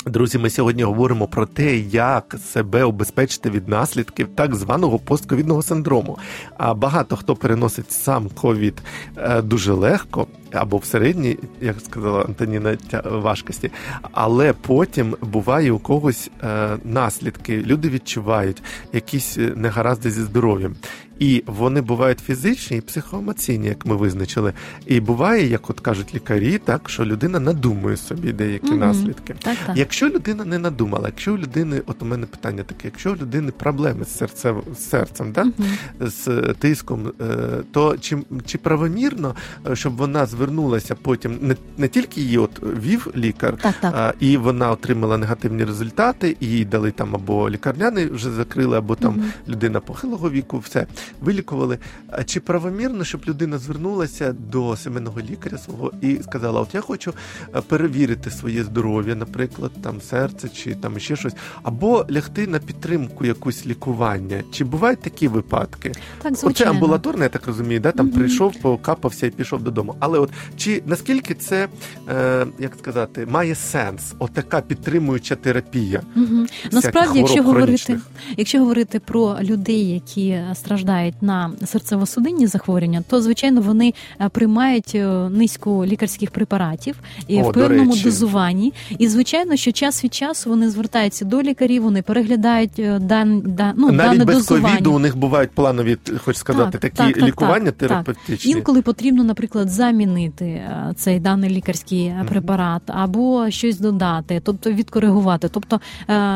Друзі, 0.06 0.38
ми 0.38 0.50
сьогодні 0.50 0.84
говоримо 0.84 1.28
про 1.28 1.46
те, 1.46 1.78
як 1.78 2.36
себе 2.46 2.84
убезпечити 2.84 3.50
від 3.50 3.68
наслідків 3.68 4.28
так 4.36 4.56
званого 4.56 5.00
постковідного 5.00 5.62
синдрому. 5.62 6.18
А 6.58 6.74
багато 6.74 7.16
хто 7.16 7.36
переносить 7.36 7.92
сам 7.92 8.30
ковід 8.30 8.82
е, 9.18 9.42
дуже 9.42 9.74
легко 9.74 10.28
або 10.52 10.78
в 10.78 10.86
середній, 10.86 11.38
як 11.62 11.80
сказала 11.80 12.22
Антоніна, 12.22 12.78
важкості, 13.04 13.72
але 14.12 14.54
потім 14.54 15.16
буває 15.22 15.72
у 15.72 15.80
когось 15.80 16.30
е, 16.44 16.78
наслідки. 16.84 17.62
Люди 17.62 17.90
відчувають 17.90 18.64
якісь 18.94 19.38
е, 19.38 19.54
негаразди 19.56 20.12
зі 20.12 20.22
здоров'ям. 20.22 20.76
І 21.20 21.44
вони 21.46 21.82
бувають 21.82 22.20
фізичні 22.20 22.78
і 22.78 22.82
психоемоційні, 22.82 23.68
як 23.68 23.86
ми 23.86 23.96
визначили. 23.96 24.54
І 24.86 25.00
буває, 25.00 25.48
як 25.48 25.70
от 25.70 25.80
кажуть 25.80 26.16
лікарі, 26.16 26.58
так 26.58 26.90
що 26.90 27.06
людина 27.06 27.40
надумує 27.40 27.98
собі 27.98 28.32
деякі 28.32 28.72
mm 28.72 28.80
наслідки. 28.80 29.36
Так, 29.40 29.58
так. 29.66 29.78
Якщо 29.78 30.10
людина 30.10 30.46
не 30.46 30.58
надумала, 30.58 31.08
якщо 31.08 31.34
у 31.34 31.38
людини, 31.38 31.82
от 31.86 32.02
у 32.02 32.06
мене 32.06 32.26
питання 32.26 32.64
таке, 32.64 32.82
якщо 32.84 33.12
у 33.12 33.16
людини 33.16 33.52
проблеми 33.52 34.06
з 34.06 34.18
серцем, 34.18 34.62
з 34.76 34.90
серцем, 34.90 35.32
да? 35.32 35.44
mm 35.44 35.52
з 36.00 36.54
тиском, 36.60 37.12
е, 37.22 37.26
то 37.72 37.98
чи 37.98 38.18
чи 38.46 38.58
правомірно, 38.58 39.36
е, 39.70 39.76
щоб 39.76 39.96
вона 39.96 40.26
звернулася 40.26 40.96
потім, 40.96 41.38
не 41.42 41.56
не 41.78 41.88
тільки 41.88 42.22
її 42.22 42.38
от 42.38 42.62
вів 42.84 43.08
лікар, 43.16 43.58
так, 43.58 43.76
так. 43.82 43.94
А, 43.96 44.14
і 44.20 44.38
вона 44.38 44.72
отримала 44.72 45.18
негативні 45.18 45.64
результати, 45.64 46.38
і 46.40 46.48
їй 46.48 46.66
дали 46.66 46.92
там 46.92 47.16
або 47.16 47.50
лікарняний 47.50 48.10
вже 48.10 48.32
закрили, 48.32 48.78
або 48.78 48.96
там 48.96 49.14
mm 49.14 49.30
людина 49.48 49.80
похилого 49.80 50.30
віку, 50.30 50.60
все. 50.60 50.88
Вилікували. 51.22 51.78
Чи 52.26 52.40
правомірно, 52.40 53.04
щоб 53.04 53.22
людина 53.28 53.58
звернулася 53.58 54.34
до 54.34 54.78
сімейного 54.78 55.22
лікаря 55.22 55.58
свого 55.58 55.92
і 56.02 56.18
сказала: 56.24 56.62
От 56.62 56.76
я 56.76 56.82
хочу 56.82 57.14
е, 57.56 57.62
перевірити 57.62 58.32
своє 58.32 58.64
здоров'я, 58.64 59.16
наприклад, 59.16 59.72
там 59.84 60.02
серце 60.02 60.50
чи 60.50 60.76
там 60.76 61.00
ще 61.00 61.16
щось, 61.16 61.34
або 61.64 62.06
лягти 62.12 62.48
на 62.48 62.60
підтримку 62.60 63.26
якусь 63.26 63.66
лікування? 63.66 64.44
Чи 64.52 64.64
бувають 64.64 65.02
такі 65.02 65.28
випадки? 65.28 65.92
Так, 66.22 66.34
Оце 66.44 66.66
амбулаторне, 66.66 67.24
я 67.24 67.30
так 67.30 67.48
розумію, 67.48 67.80
да? 67.80 67.92
там 67.92 68.06
Мгм. 68.06 68.16
прийшов, 68.16 68.54
покапався 68.62 69.28
і 69.28 69.30
пішов 69.30 69.64
додому. 69.64 69.96
Але 70.00 70.20
от 70.20 70.30
чи 70.58 70.84
наскільки 70.86 71.34
це, 71.34 71.68
е, 72.10 72.46
як 72.60 72.76
сказати, 72.80 73.28
має 73.32 73.56
сенс? 73.56 74.14
Отака 74.20 74.62
підтримуюча 74.62 75.36
терапія? 75.36 76.02
Всяких 76.16 76.74
Насправді, 76.74 77.20
якщо 77.20 77.44
говорити, 77.44 78.00
якщо 78.38 78.60
говорити 78.60 79.00
про 79.00 79.38
людей, 79.42 79.90
які 79.90 80.40
страждають 80.54 80.99
на 81.22 81.52
серцево-судинні 81.62 82.48
захворювання, 82.48 83.04
то 83.10 83.22
звичайно 83.22 83.62
вони 83.62 83.94
е, 84.22 84.30
приймають 84.30 84.92
е, 84.96 85.08
низку 85.30 85.86
лікарських 85.86 86.32
препаратів 86.32 86.96
і 87.28 87.42
О, 87.42 87.50
в 87.50 87.54
певному 87.54 87.96
дозуванні. 87.96 88.74
І 88.98 89.08
звичайно, 89.08 89.56
що 89.56 89.72
час 89.72 90.04
від 90.04 90.14
часу 90.14 90.50
вони 90.50 90.70
звертаються 90.70 91.26
до 91.26 91.42
лікарів, 91.42 91.84
вони 91.84 92.02
переглядають 92.02 92.80
е, 92.80 93.00
дан, 93.00 93.42
да, 93.46 93.74
ну, 93.78 93.92
Навіть 93.92 94.12
дане 94.12 94.26
без 94.26 94.38
дозування. 94.38 94.70
ковіду 94.70 94.94
у 94.94 95.00
них 95.00 95.18
бувають 95.18 95.52
планові, 95.52 95.98
хоч 96.24 96.36
сказати, 96.38 96.78
Так, 96.78 96.82
такі 96.82 96.98
так, 96.98 97.14
так, 97.14 97.24
лікування 97.24 97.66
так, 97.66 97.76
так. 97.78 97.90
терапевтичні. 97.90 98.52
Інколи 98.52 98.82
потрібно, 98.82 99.24
наприклад, 99.24 99.70
замінити 99.70 100.62
цей 100.96 101.20
даний 101.20 101.50
лікарський 101.50 102.14
препарат 102.30 102.82
або 102.88 103.50
щось 103.50 103.80
додати, 103.80 104.42
тобто 104.46 104.72
відкоригувати. 104.72 105.50
Тобто 105.50 105.80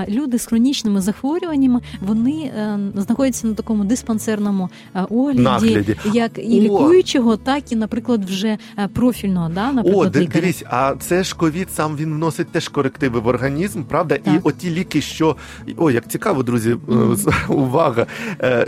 люди 0.10 0.40
з 0.40 0.46
хронічними 0.46 1.02
захворюваннями 1.02 1.80
вони 2.02 2.52
знаходяться 2.96 3.48
на 3.48 3.54
такому 3.54 3.84
диспансерному 3.84 4.53
е, 4.96 5.02
огляді, 5.10 5.40
Нагляді. 5.42 5.96
як 6.14 6.32
і 6.38 6.42
О! 6.60 6.64
лікуючого, 6.64 7.38
так 7.38 7.72
і, 7.72 7.76
наприклад, 7.76 8.26
вже 8.26 8.58
е, 8.80 8.88
профільного, 8.94 9.50
да, 9.50 9.70
О, 9.70 9.74
наприклад, 9.74 10.16
лікаря. 10.18 10.42
дивись, 10.42 10.64
а 10.70 10.96
це 11.00 11.24
ж 11.24 11.36
ковід 11.36 11.72
сам 11.72 11.96
він 11.98 12.14
вносить 12.14 12.48
теж 12.52 12.68
корективи 12.70 13.20
в 13.20 13.28
організм, 13.28 13.84
правда? 13.84 14.16
І 14.16 14.30
оті 14.44 14.70
ліки, 14.70 15.02
що 15.02 15.36
о, 15.78 15.92
як 15.92 16.08
цікаво, 16.08 16.44
друзі, 16.44 16.76
Мгм. 16.88 17.18
увага, 17.50 18.06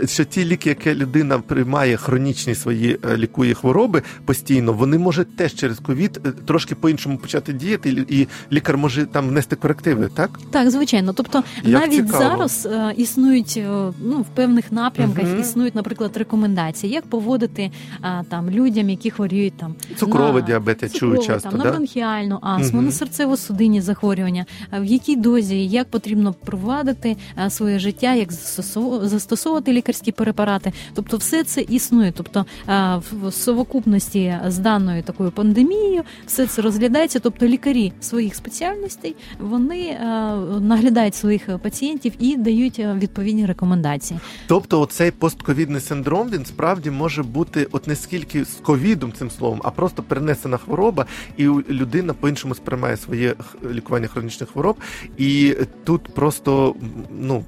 що 0.06 0.24
ті 0.24 0.44
ліки, 0.44 0.68
які 0.68 0.94
людина 0.94 1.38
приймає 1.38 1.96
хронічні 1.96 2.54
свої 2.54 2.98
лікує 3.16 3.54
хвороби 3.54 4.02
постійно, 4.24 4.72
вони 4.72 4.98
можуть 4.98 5.36
теж 5.36 5.54
через 5.54 5.78
ковід 5.78 6.20
трошки 6.46 6.74
по-іншому 6.74 7.18
почати 7.18 7.52
діяти, 7.52 8.04
і- 8.08 8.26
лікар 8.52 8.76
може 8.78 9.06
там 9.06 9.28
внести 9.28 9.56
корективи, 9.56 10.08
так? 10.14 10.30
Так, 10.50 10.70
звичайно. 10.70 11.12
Тобто 11.12 11.42
Як 11.64 11.80
навіть 11.80 12.06
цікаво. 12.06 12.24
зараз 12.24 12.68
існують 12.96 13.60
ну, 14.04 14.20
в 14.20 14.24
певних 14.34 14.72
напрямках 14.72 15.24
Мгм. 15.24 15.40
існують, 15.40 15.74
наприклад, 15.76 16.16
рекомендації, 16.16 16.92
як 16.92 17.06
поводити 17.06 17.70
а, 18.00 18.22
там 18.24 18.50
людям, 18.50 18.90
які 18.90 19.10
хворіють 19.10 19.56
там 19.56 19.74
Цукровий 19.96 20.42
на 20.42 20.46
діабет 20.48 20.82
я 20.82 20.88
чую 20.88 21.18
часто, 21.18 21.48
там, 21.50 21.58
да? 21.58 21.64
на 21.64 21.70
бронхіальну 21.70 22.38
астму, 22.42 22.78
Мгм. 22.80 22.86
на 22.86 22.92
серцево-судинні 22.92 23.80
захворювання, 23.80 24.46
в 24.72 24.84
якій 24.84 25.16
дозі, 25.16 25.66
як 25.66 25.90
потрібно 25.90 26.32
провадити 26.44 27.16
а, 27.36 27.50
своє 27.50 27.78
життя, 27.78 28.14
як 28.14 28.32
застосову- 28.32 29.04
застосовувати 29.04 29.72
лікарські 29.72 30.12
препарати. 30.12 30.72
Тобто, 30.94 31.16
все 31.16 31.44
це 31.44 31.60
існує. 31.60 32.12
Тобто, 32.16 32.46
а, 32.66 32.96
в 32.96 33.32
совокупності 33.32 34.34
з 34.46 34.58
даною 34.58 35.02
такою 35.02 35.30
пандемією, 35.30 36.02
все 36.26 36.46
це 36.46 36.62
розглядається. 36.62 37.18
Тобто, 37.18 37.46
лікарі 37.46 37.92
своїх 38.00 38.34
спеціальностей 38.34 39.16
вони 39.40 39.98
а, 40.06 40.36
наглядають 40.60 41.14
своїх 41.14 41.58
пацієнтів 41.62 42.12
і 42.18 42.36
дають 42.36 42.78
відповідні 42.78 43.46
рекомендації. 43.46 44.20
Тобто, 44.46 44.80
оцей 44.80 45.10
постковідний 45.56 45.80
синдром 45.80 46.30
він 46.30 46.44
справді 46.44 46.90
може 46.90 47.22
бути 47.22 47.68
от 47.72 47.86
не 47.86 47.96
скільки 47.96 48.44
з 48.44 48.48
ковідом 48.62 49.12
цим 49.12 49.30
словом, 49.30 49.60
а 49.64 49.70
просто 49.70 50.02
перенесена 50.02 50.56
хвороба, 50.56 51.06
і 51.36 51.44
людина 51.70 52.12
по-іншому 52.12 52.54
сприймає 52.54 52.96
своє 52.96 53.34
лікування 53.70 54.08
хронічних 54.08 54.50
хвороб. 54.50 54.76
І 55.18 55.56
тут 55.84 56.02
просто 56.14 56.74
ну 57.20 57.44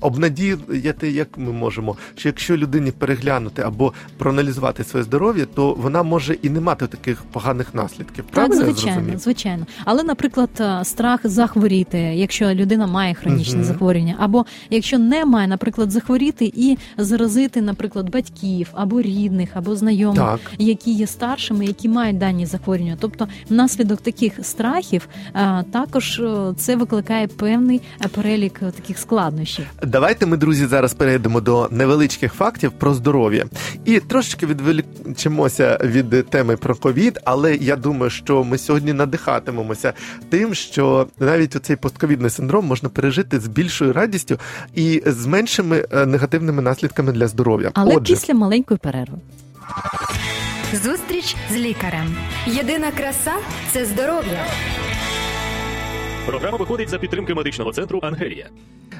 обнадіяти, 0.00 1.10
як 1.10 1.38
ми 1.38 1.52
можемо, 1.52 1.96
що 2.16 2.28
якщо 2.28 2.56
людині 2.56 2.90
переглянути 2.92 3.62
або 3.62 3.92
проаналізувати 4.18 4.84
своє 4.84 5.04
здоров'я, 5.04 5.44
то 5.54 5.74
вона 5.74 6.02
може 6.02 6.34
і 6.42 6.50
не 6.50 6.60
мати 6.60 6.86
таких 6.86 7.22
поганих 7.22 7.74
наслідків. 7.74 8.24
Правильно 8.30 8.56
так, 8.64 8.64
звичайно, 8.64 9.18
звичайно. 9.18 9.66
Але, 9.84 10.02
наприклад, 10.02 10.50
е, 10.60 10.84
страх 10.84 11.20
захворіти, 11.24 11.98
якщо 11.98 12.54
людина 12.54 12.86
має 12.86 13.14
хронічне 13.14 13.54
Мгм. 13.54 13.64
захворювання, 13.64 14.16
або 14.18 14.46
якщо 14.70 14.98
не 14.98 15.24
має, 15.24 15.48
наприклад, 15.48 15.90
захворіти 15.90 16.52
і 16.56 16.78
заразити, 16.98 17.47
наприклад, 17.56 18.10
батьків 18.10 18.68
або 18.72 19.02
рідних, 19.02 19.50
або 19.54 19.76
знайомих, 19.76 20.18
Так. 20.18 20.40
які 20.58 20.92
є 20.92 21.06
старшими, 21.06 21.66
які 21.66 21.88
мають 21.88 22.18
дані 22.18 22.46
захворювання. 22.46 22.96
Тобто, 23.00 23.28
внаслідок 23.50 24.00
таких 24.00 24.32
страхів 24.42 25.08
е, 25.34 25.64
також 25.72 26.20
е, 26.20 26.54
це 26.56 26.76
викликає 26.76 27.26
певний 27.26 27.80
е, 28.04 28.08
перелік 28.08 28.58
таких 28.58 28.98
складнощів. 28.98 29.66
Давайте 29.82 30.26
ми, 30.26 30.36
друзі, 30.36 30.66
зараз 30.66 30.94
перейдемо 30.94 31.40
до 31.40 31.68
невеличких 31.70 32.32
фактів 32.32 32.72
про 32.72 32.94
здоров'я 32.94 33.44
і 33.84 34.00
трошечки 34.00 34.46
відволічимося 34.46 35.78
від 35.84 36.30
теми 36.30 36.56
про 36.56 36.74
ковід, 36.74 37.20
але 37.24 37.56
я 37.56 37.76
думаю, 37.76 38.10
що 38.10 38.44
ми 38.44 38.58
сьогодні 38.58 38.92
надихатимемося 38.92 39.92
тим, 40.28 40.54
що 40.54 41.06
навіть 41.18 41.56
оцей 41.56 41.76
постковідний 41.76 42.30
синдром 42.30 42.66
можна 42.66 42.88
пережити 42.88 43.40
з 43.40 43.46
більшою 43.46 43.92
радістю 43.92 44.38
і 44.74 45.02
з 45.06 45.26
меншими 45.26 45.84
негативними 46.06 46.62
наслідками 46.62 47.12
для 47.12 47.28
здоров'я. 47.28 47.37
Але 47.74 47.96
Отже, 47.96 48.14
після 48.14 48.34
маленької 48.34 48.78
перерви. 48.78 49.18
Зустріч 50.72 51.36
з 51.52 51.56
лікарем. 51.56 52.16
Єдина 52.46 52.90
краса 52.90 53.32
це 53.72 53.84
здоров'я. 53.84 54.46
Програма 56.26 56.58
виходить 56.58 56.88
за 56.88 56.98
підтримки 56.98 57.34
медичного 57.34 57.72
центру 57.72 58.00
Ангелія. 58.02 58.46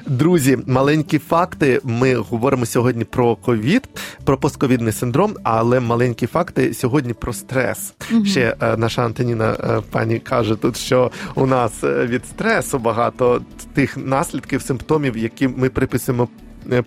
Друзі, 0.05 0.57
маленькі 0.67 1.17
факти. 1.17 1.81
Ми 1.83 2.15
говоримо 2.15 2.65
сьогодні 2.65 3.03
про 3.03 3.35
ковід, 3.35 3.89
про 4.23 4.37
постковідний 4.37 4.93
синдром, 4.93 5.35
але 5.43 5.79
маленькі 5.79 6.27
факти 6.27 6.73
сьогодні 6.73 7.13
про 7.13 7.33
стрес. 7.33 7.93
Мгм. 8.11 8.25
Ще 8.25 8.55
е, 8.61 8.77
наша 8.77 9.05
Антоніна 9.05 9.57
е, 9.59 9.81
пані 9.91 10.19
каже 10.19 10.55
тут, 10.55 10.77
що 10.77 11.11
у 11.35 11.45
нас 11.45 11.83
е, 11.83 12.05
від 12.05 12.25
стресу 12.25 12.79
багато 12.79 13.41
тих 13.73 13.97
наслідків, 13.97 14.61
симптомів, 14.61 15.17
які 15.17 15.47
ми 15.47 15.69
приписуємо. 15.69 16.27
Е, 16.71 16.81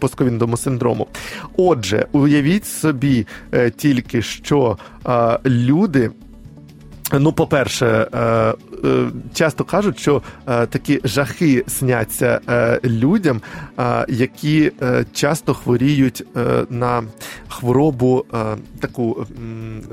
синдрому. 0.56 1.06
Отже, 1.56 2.06
уявіть 2.12 2.66
собі 2.66 3.26
е, 3.52 3.70
тільки, 3.70 4.22
що 4.22 4.78
люди 5.44 6.10
Ну, 7.18 7.32
по-перше, 7.32 8.08
е, 8.12 8.18
е, 8.18 8.54
часто 9.34 9.64
кажуть, 9.64 9.98
що 9.98 10.22
е, 10.48 10.66
такі 10.66 11.00
жахи 11.04 11.64
сняться 11.66 12.40
людям, 12.84 13.40
які 14.08 14.72
часто 15.12 15.54
хворіють 15.54 16.24
на 16.70 17.02
хворобу 17.48 18.24
таку 18.80 19.26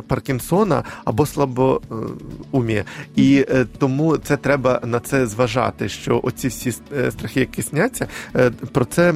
Паркінсона 0.08 0.84
або 1.06 1.26
слабоумія. 1.26 2.84
І 3.16 3.46
тому 3.78 4.18
це 4.18 4.38
треба 4.38 4.82
на 4.86 5.00
це 5.00 5.28
зважати, 5.28 5.90
що 5.90 6.20
оці 6.24 6.48
всі 6.48 6.72
страхи, 7.10 7.40
які 7.40 7.62
сняться, 7.62 8.08
про 8.72 8.86
це 8.86 9.14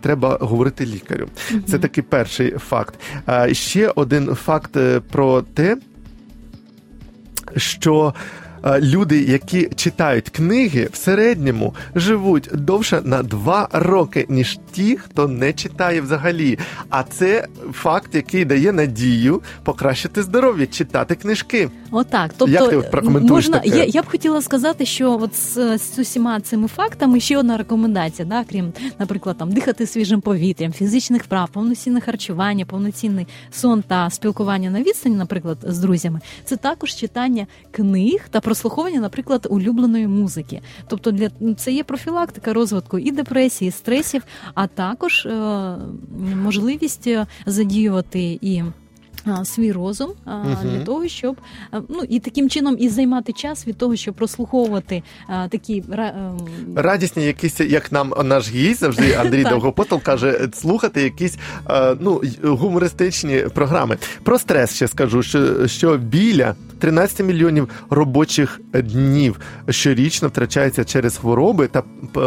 треба 0.00 0.38
говорити 0.40 0.86
лікарю. 0.86 1.28
Це 1.66 1.78
такий 1.78 2.04
перший 2.04 2.50
факт. 2.50 2.94
Ще 3.52 3.92
один 3.94 4.34
факт 4.34 4.76
про 5.10 5.42
те, 5.42 5.76
що 7.56 8.14
люди, 8.64 9.22
які 9.22 9.68
читають 9.76 10.28
книги, 10.28 10.88
в 10.92 10.96
середньому 10.96 11.74
живуть 11.94 12.50
довше 12.52 13.00
на 13.04 13.22
два 13.22 13.68
роки, 13.72 14.26
ніж 14.28 14.58
ті, 14.72 14.96
хто 14.96 15.28
не 15.28 15.52
читає 15.52 16.00
взагалі. 16.00 16.58
А 16.90 17.02
це 17.02 17.46
факт, 17.72 18.14
який 18.14 18.44
дає 18.44 18.72
надію 18.72 19.42
покращити 19.64 20.22
здоров'я, 20.22 20.66
читати 20.66 21.14
книжки. 21.14 21.70
Отак, 21.90 22.30
тобто 22.36 22.54
Як 22.54 22.70
ти 22.70 22.78
прокоментуєш 22.78 23.30
можна, 23.30 23.58
таке? 23.58 23.78
я, 23.78 23.84
я 23.84 24.02
б 24.02 24.06
хотіла 24.06 24.42
сказати, 24.42 24.86
що 24.86 25.18
от 25.22 25.36
з, 25.36 25.78
з 25.78 25.98
усіма 25.98 26.40
цими 26.40 26.68
фактами 26.68 27.20
ще 27.20 27.38
одна 27.38 27.56
рекомендація, 27.56 28.28
да, 28.28 28.44
крім, 28.50 28.72
наприклад, 28.98 29.38
там 29.38 29.52
дихати 29.52 29.86
свіжим 29.86 30.20
повітрям, 30.20 30.72
фізичних 30.72 31.24
вправ, 31.24 31.48
повноцінне 31.48 32.00
харчування, 32.00 32.64
повноцінний 32.64 33.26
сон 33.52 33.82
та 33.88 34.10
спілкування 34.10 34.70
на 34.70 34.82
відстані, 34.82 35.16
наприклад, 35.16 35.58
з 35.62 35.78
друзями, 35.78 36.20
це 36.44 36.56
також 36.56 36.94
читання 36.94 37.46
книг 37.70 38.20
та 38.30 38.40
прослуховування, 38.54 39.00
наприклад, 39.00 39.46
улюбленої 39.50 40.08
музики. 40.08 40.60
Тобто, 40.88 41.10
для 41.10 41.30
це 41.56 41.72
є 41.72 41.84
профілактика 41.84 42.52
розвитку 42.52 42.98
і 42.98 43.10
депресії, 43.10 43.68
і 43.68 43.72
стресів, 43.72 44.22
а 44.54 44.66
також 44.66 45.26
е, 45.26 45.76
можливість 46.42 47.06
е, 47.06 47.26
задіювати 47.46 48.38
і 48.42 48.62
свій 49.44 49.72
розум 49.72 50.10
угу. 50.26 50.56
для 50.62 50.84
того, 50.84 51.08
щоб 51.08 51.36
ну 51.72 52.02
і 52.08 52.20
таким 52.20 52.50
чином 52.50 52.76
і 52.78 52.88
займати 52.88 53.32
час 53.32 53.66
від 53.66 53.78
того, 53.78 53.96
щоб 53.96 54.14
прослуховувати 54.14 55.02
такі 55.48 55.84
ем, 55.92 56.38
радісні, 56.76 57.24
якісь 57.24 57.60
як 57.60 57.92
нам 57.92 58.14
наш 58.24 58.50
гість 58.50 58.80
завжди 58.80 59.14
Андрій 59.20 59.44
Довгопотол 59.44 60.02
каже, 60.02 60.48
слухати 60.52 61.02
якісь 61.02 61.38
ну 62.00 62.22
гумористичні 62.42 63.38
програми. 63.54 63.96
Про 64.22 64.38
стрес 64.38 64.74
ще 64.74 64.88
скажу, 64.88 65.22
що, 65.22 65.68
що 65.68 65.96
біля 65.96 66.54
13 66.78 67.26
мільйонів 67.26 67.68
робочих 67.90 68.60
днів 68.72 69.40
щорічно 69.68 70.28
втрачається 70.28 70.84
через 70.84 71.16
хвороби, 71.16 71.68
та 71.68 71.82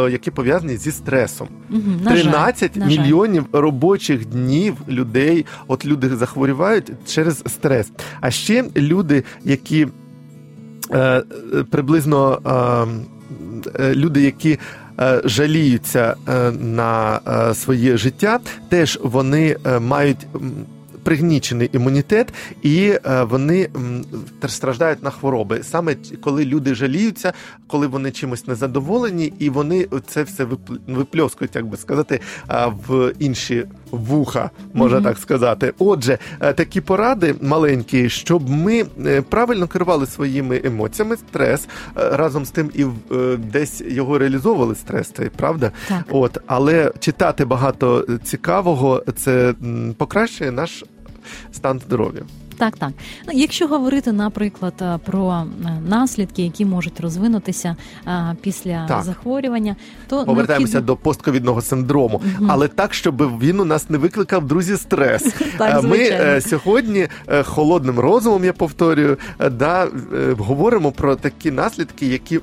які 0.09 0.31
пов'язані 0.31 0.77
зі 0.77 0.91
стресом. 0.91 1.47
Угу, 1.69 1.81
13 2.05 2.71
жаль, 2.75 2.87
мільйонів 2.87 3.45
робочих 3.51 4.25
днів 4.25 4.75
людей. 4.89 5.45
От 5.67 5.85
люди 5.85 6.15
захворювають 6.15 6.86
через 7.07 7.43
стрес. 7.47 7.91
А 8.21 8.31
ще 8.31 8.65
люди, 8.75 9.23
які 9.43 9.87
е, 10.91 11.23
приблизно 11.69 12.41
е, 12.45 13.83
е 13.83 13.95
люди, 13.95 14.21
які 14.21 14.59
е, 14.99 15.21
жаліються 15.25 16.15
е, 16.27 16.51
на 16.51 17.19
своє 17.53 17.97
життя, 17.97 18.39
теж 18.69 18.99
вони 19.03 19.57
мають 19.81 20.27
пригнічений 21.03 21.69
імунітет, 21.73 22.33
і 22.63 22.93
вони 23.21 23.69
страждають 24.47 25.03
на 25.03 25.09
хвороби. 25.09 25.63
Саме 25.63 25.95
коли 26.21 26.45
люди 26.45 26.75
жаліються, 26.75 27.33
коли 27.67 27.87
вони 27.87 28.11
чимось 28.11 28.47
незадоволені, 28.47 29.33
і 29.39 29.49
вони 29.49 29.87
це 30.07 30.23
все 30.23 30.47
випльоскують, 30.87 31.55
як 31.55 31.65
би 31.65 31.77
сказати, 31.77 32.19
в 32.87 33.13
інші 33.19 33.65
вуха, 33.91 34.49
можна 34.73 34.97
mm-hmm. 34.97 35.03
так 35.03 35.17
сказати. 35.17 35.73
Отже, 35.79 36.17
е, 36.39 36.53
такі 36.53 36.81
поради 36.81 37.35
маленькі, 37.41 38.09
щоб 38.09 38.49
ми 38.49 38.85
е, 39.05 39.21
правильно 39.21 39.67
керували 39.67 40.05
своїми 40.05 40.61
емоціями, 40.63 41.17
стрес 41.17 41.67
разом 41.95 42.45
з 42.45 42.51
тим 42.51 42.71
і 42.73 42.85
десь 43.37 43.81
його 43.81 44.17
реалізовували 44.17 44.75
стрес, 44.75 45.11
це 45.11 45.29
правда? 45.35 45.71
Так. 45.87 46.03
От, 46.09 46.37
але 46.45 46.91
читати 46.99 47.45
багато 47.45 48.05
цікавого 48.23 49.03
це 49.15 49.53
покращує 49.97 50.51
наш 50.51 50.83
стан 51.51 51.79
здоров'я. 51.79 52.21
Так, 52.57 52.77
так. 52.77 52.89
Ну, 53.27 53.33
якщо 53.33 53.67
говорити, 53.67 54.11
наприклад, 54.11 54.73
е, 54.81 54.99
про 55.05 55.45
е, 55.65 55.69
наслідки, 55.87 56.43
які 56.43 56.65
можуть 56.65 56.99
розвинутися 56.99 57.75
а, 58.05 58.11
е, 58.11 58.35
після 58.41 58.87
так. 58.87 59.03
захворювання, 59.03 59.75
то 60.07 60.25
повертаємося 60.25 60.73
необхідно... 60.73 60.95
до 60.95 60.95
постковідного 60.95 61.61
синдрому, 61.61 62.21
угу. 62.39 62.47
але 62.49 62.67
так, 62.67 62.93
щоб 62.93 63.39
він 63.39 63.59
у 63.59 63.65
нас 63.65 63.89
не 63.89 63.97
викликав 63.97 64.47
друзі 64.47 64.77
стрес. 64.77 65.35
Так, 65.57 65.83
Ми 65.83 66.41
сьогодні 66.41 67.07
холодним 67.43 67.99
розумом, 67.99 68.43
я 68.43 68.53
повторюю, 68.53 69.17
да 69.51 69.87
говоримо 70.37 70.91
про 70.91 71.15
такі 71.15 71.51
наслідки, 71.51 72.05
які 72.05 72.39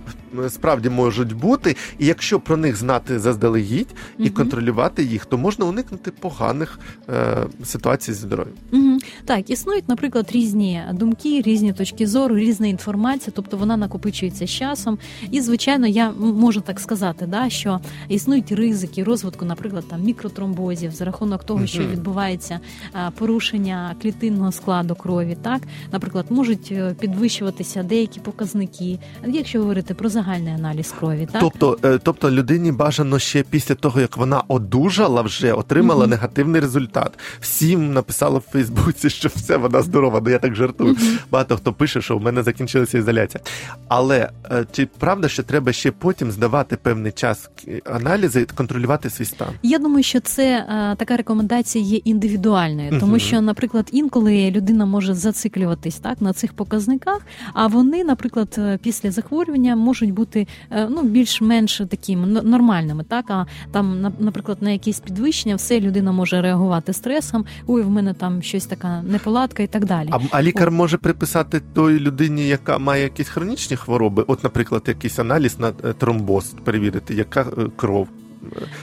справді 0.48 0.88
можуть 0.88 1.32
бути, 1.32 1.76
і 1.98 2.06
якщо 2.06 2.40
про 2.40 2.56
них 2.56 2.76
знати 2.76 3.18
заздалегідь 3.18 3.94
і 4.18 4.22
угу. 4.22 4.34
контролювати 4.34 5.04
їх, 5.04 5.26
то 5.26 5.38
можна 5.38 5.66
уникнути 5.66 6.10
поганих 6.10 6.78
е, 7.08 7.36
ситуацій 7.64 8.12
зі 8.12 8.20
здоров'ям. 8.20 8.54
Угу. 8.72 8.98
Так, 9.24 9.50
існують, 9.50 9.88
наприклад, 9.88 10.30
різні 10.32 10.82
думки, 10.92 11.42
різні 11.42 11.72
точки 11.72 12.06
зору, 12.06 12.36
різна 12.36 12.66
інформація, 12.66 13.32
тобто 13.36 13.56
вона 13.56 13.76
накопичується 13.76 14.46
з 14.46 14.50
часом. 14.50 14.98
І, 15.30 15.40
звичайно, 15.40 15.86
я 15.86 16.10
можу 16.18 16.60
так 16.60 16.80
сказати, 16.80 17.26
да, 17.26 17.50
що 17.50 17.80
існують 18.08 18.52
ризики 18.52 19.04
розвитку, 19.04 19.44
наприклад, 19.44 19.84
там 19.88 20.02
мікротромбозів 20.02 20.90
за 20.90 21.04
рахунок 21.04 21.44
того, 21.44 21.66
що 21.66 21.82
відбувається 21.82 22.60
порушення 23.18 23.96
клітинного 24.02 24.52
складу 24.52 24.94
крові. 24.94 25.36
Так, 25.42 25.62
наприклад, 25.92 26.26
можуть 26.30 26.68
е, 26.72 26.94
підвищуватися 27.00 27.82
деякі 27.82 28.20
показники. 28.20 28.98
Якщо 29.26 29.58
говорити 29.58 29.94
про 29.94 30.08
загальний 30.24 30.52
аналіз 30.52 30.94
крові, 30.98 31.28
так 31.32 31.40
тобто, 31.40 31.78
е, 31.84 31.98
тобто 32.02 32.30
людині 32.30 32.72
бажано 32.72 33.18
ще 33.18 33.42
після 33.42 33.74
того, 33.74 34.00
як 34.00 34.16
вона 34.16 34.42
одужала, 34.48 35.22
вже 35.22 35.52
отримала 35.52 36.04
mm-hmm. 36.04 36.08
негативний 36.08 36.60
результат. 36.60 37.18
Всім 37.40 37.92
написало 37.92 38.38
в 38.38 38.42
Фейсбуці, 38.52 39.10
що 39.10 39.28
все 39.28 39.56
вона 39.56 39.82
здорова. 39.82 40.20
Ну 40.24 40.30
я 40.30 40.38
так 40.38 40.54
жартую. 40.54 40.94
Mm-hmm. 40.94 41.18
Багато 41.30 41.56
хто 41.56 41.72
пише, 41.72 42.02
що 42.02 42.16
в 42.18 42.22
мене 42.22 42.42
закінчилася 42.42 42.98
ізоляція. 42.98 43.44
Але 43.88 44.30
е, 44.50 44.66
чи 44.72 44.86
правда, 44.98 45.28
що 45.28 45.42
треба 45.42 45.72
ще 45.72 45.90
потім 45.90 46.30
здавати 46.30 46.76
певний 46.76 47.12
час 47.12 47.50
аналізи 47.84 48.40
і 48.40 48.44
контролювати 48.44 49.10
свій 49.10 49.24
стан? 49.24 49.48
Я 49.62 49.78
думаю, 49.78 50.02
що 50.02 50.20
це 50.20 50.56
е, 50.56 50.96
така 50.96 51.16
рекомендація 51.16 51.84
є 51.84 51.96
індивідуальною, 51.96 52.90
mm-hmm. 52.90 53.00
тому 53.00 53.18
що, 53.18 53.40
наприклад, 53.40 53.88
інколи 53.92 54.50
людина 54.50 54.86
може 54.86 55.14
зациклюватись 55.14 55.98
так 55.98 56.20
на 56.20 56.32
цих 56.32 56.52
показниках, 56.52 57.20
а 57.54 57.66
вони, 57.66 58.04
наприклад, 58.04 58.60
після 58.82 59.10
захворювання 59.10 59.76
можуть 59.76 60.13
бути 60.14 60.46
е, 60.70 60.88
ну 60.90 61.02
більш-менш 61.02 61.82
такими 61.90 62.26
нормальними. 62.26 63.04
Так 63.04 63.30
а 63.30 63.46
там, 63.72 64.12
наприклад, 64.18 64.58
на 64.60 64.70
якісь 64.70 65.00
підвищення, 65.00 65.56
все 65.56 65.80
людина 65.80 66.12
може 66.12 66.42
реагувати 66.42 66.92
стресом. 66.92 67.44
Ой, 67.66 67.82
в 67.82 67.90
мене 67.90 68.14
там 68.14 68.42
щось 68.42 68.66
така 68.66 69.02
неполадка 69.02 69.62
і 69.62 69.66
так 69.66 69.84
далі. 69.84 70.08
А, 70.12 70.18
а 70.30 70.42
лікар 70.42 70.68
О. 70.68 70.70
може 70.70 70.98
приписати 70.98 71.60
той 71.74 71.98
людині, 71.98 72.48
яка 72.48 72.78
має 72.78 73.02
якісь 73.02 73.28
хронічні 73.28 73.76
хвороби, 73.76 74.24
от, 74.26 74.44
наприклад, 74.44 74.82
якийсь 74.86 75.18
аналіз 75.18 75.58
на 75.58 75.68
е, 75.68 75.92
тромбоз, 75.92 76.54
перевірити, 76.64 77.14
яка 77.14 77.40
е, 77.40 77.66
кров. 77.76 78.08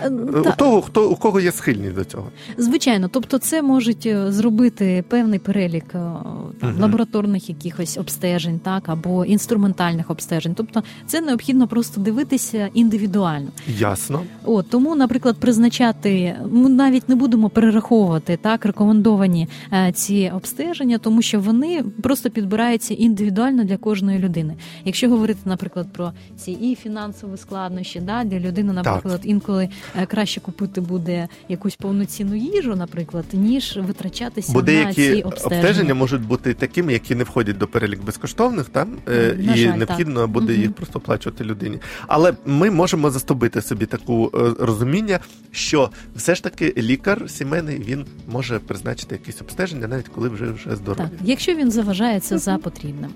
Е, 0.01 0.09
у 0.09 0.51
того, 0.57 0.81
хто 0.81 1.09
у 1.09 1.15
кого 1.15 1.39
є 1.39 1.51
схильність 1.51 1.95
до 1.95 2.03
цього, 2.03 2.27
звичайно, 2.57 3.07
тобто 3.07 3.37
це 3.37 3.61
можуть 3.61 4.05
е, 4.05 4.31
зробити 4.31 5.03
певний 5.07 5.39
перелік 5.39 5.85
е, 5.85 5.91
там, 5.91 6.69
угу. 6.69 6.71
лабораторних 6.79 7.49
якихось 7.49 7.97
обстежень, 7.97 8.59
так 8.59 8.89
або 8.89 9.25
інструментальних 9.25 10.09
обстежень. 10.09 10.53
Тобто, 10.55 10.83
це 11.07 11.21
необхідно 11.21 11.67
просто 11.67 12.01
дивитися 12.01 12.69
індивідуально. 12.73 13.47
Ясно, 13.67 14.21
От 14.43 14.69
тому, 14.69 14.95
наприклад, 14.95 15.37
призначати 15.39 16.35
ми 16.51 16.69
навіть 16.69 17.09
не 17.09 17.15
будемо 17.15 17.49
перераховувати 17.49 18.39
так 18.41 18.65
рекомендовані 18.65 19.47
ці 19.93 20.31
обстеження, 20.35 20.97
тому 20.97 21.21
що 21.21 21.39
вони 21.39 21.83
просто 22.03 22.29
підбираються 22.29 22.93
індивідуально 22.93 23.63
для 23.63 23.77
кожної 23.77 24.19
людини. 24.19 24.55
Якщо 24.85 25.09
говорити, 25.09 25.39
наприклад, 25.45 25.87
про 25.93 26.11
ці 26.37 26.51
і 26.51 26.75
фінансові 26.75 27.37
складнощі, 27.37 27.99
да 27.99 28.23
для 28.23 28.39
людини, 28.39 28.73
наприклад, 28.73 29.21
інколи 29.23 29.50
інколи 29.51 29.69
е, 29.95 30.05
краще 30.05 30.39
купити 30.39 30.81
буде 30.81 31.27
якусь 31.49 31.75
повноцінну 31.75 32.35
їжу, 32.35 32.75
наприклад, 32.75 33.25
ніж 33.33 33.79
витрачатися 33.81 34.53
Бо 34.53 34.61
на 34.61 34.93
ці 34.93 35.21
обстеження. 35.21 35.25
обстеження 35.25 35.93
можуть 35.93 36.21
бути 36.21 36.53
такими, 36.53 36.93
які 36.93 37.15
не 37.15 37.23
входять 37.23 37.57
до 37.57 37.67
перелік 37.67 38.03
безкоштовних, 38.03 38.69
там 38.69 38.97
е, 39.07 39.35
на 39.39 39.53
і 39.53 39.57
жаль, 39.57 39.77
необхідно 39.77 40.21
так. 40.21 40.29
буде 40.29 40.53
їх 40.53 40.73
просто 40.73 40.99
оплачувати 40.99 41.43
людині. 41.43 41.79
Але 42.07 42.33
ми 42.45 42.71
можемо 42.71 43.09
заступити 43.11 43.61
собі 43.61 43.85
таку 43.85 44.31
е, 44.33 44.65
розуміння, 44.65 45.19
що 45.51 45.89
все 46.15 46.35
ж 46.35 46.43
таки 46.43 46.73
лікар 46.77 47.29
сімейний 47.29 47.79
він 47.79 48.05
може 48.31 48.59
призначити 48.59 49.15
якісь 49.15 49.41
обстеження, 49.41 49.87
навіть 49.87 50.07
коли 50.07 50.29
вже 50.29 50.45
вже 50.51 50.75
здоровий. 50.75 51.09
Так, 51.09 51.19
якщо 51.23 51.55
він 51.55 51.71
заважає 51.71 52.19
це 52.19 52.37
за 52.37 52.57
потрібним. 52.57 53.11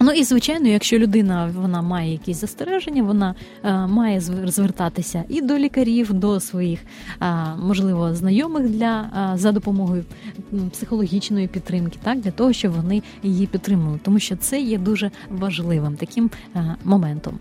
Ну 0.00 0.12
і 0.12 0.24
звичайно, 0.24 0.68
якщо 0.68 0.98
людина 0.98 1.52
вона 1.56 1.82
має 1.82 2.12
якісь 2.12 2.40
застереження, 2.40 3.02
вона 3.02 3.34
е, 3.64 3.86
має 3.86 4.20
звертатися 4.20 5.24
і 5.28 5.40
до 5.40 5.58
лікарів, 5.58 6.12
до 6.12 6.40
своїх 6.40 6.80
е, 7.22 7.34
можливо 7.62 8.14
знайомих 8.14 8.68
для 8.68 9.10
е, 9.34 9.38
за 9.38 9.52
допомогою 9.52 10.04
психологічної 10.72 11.48
підтримки, 11.48 11.98
так 12.02 12.20
для 12.20 12.30
того, 12.30 12.52
щоб 12.52 12.72
вони 12.72 13.02
її 13.22 13.46
підтримали, 13.46 13.98
тому 14.02 14.18
що 14.18 14.36
це 14.36 14.60
є 14.60 14.78
дуже 14.78 15.10
важливим 15.30 15.96
таким 15.96 16.30
е, 16.56 16.76
моментом. 16.84 17.38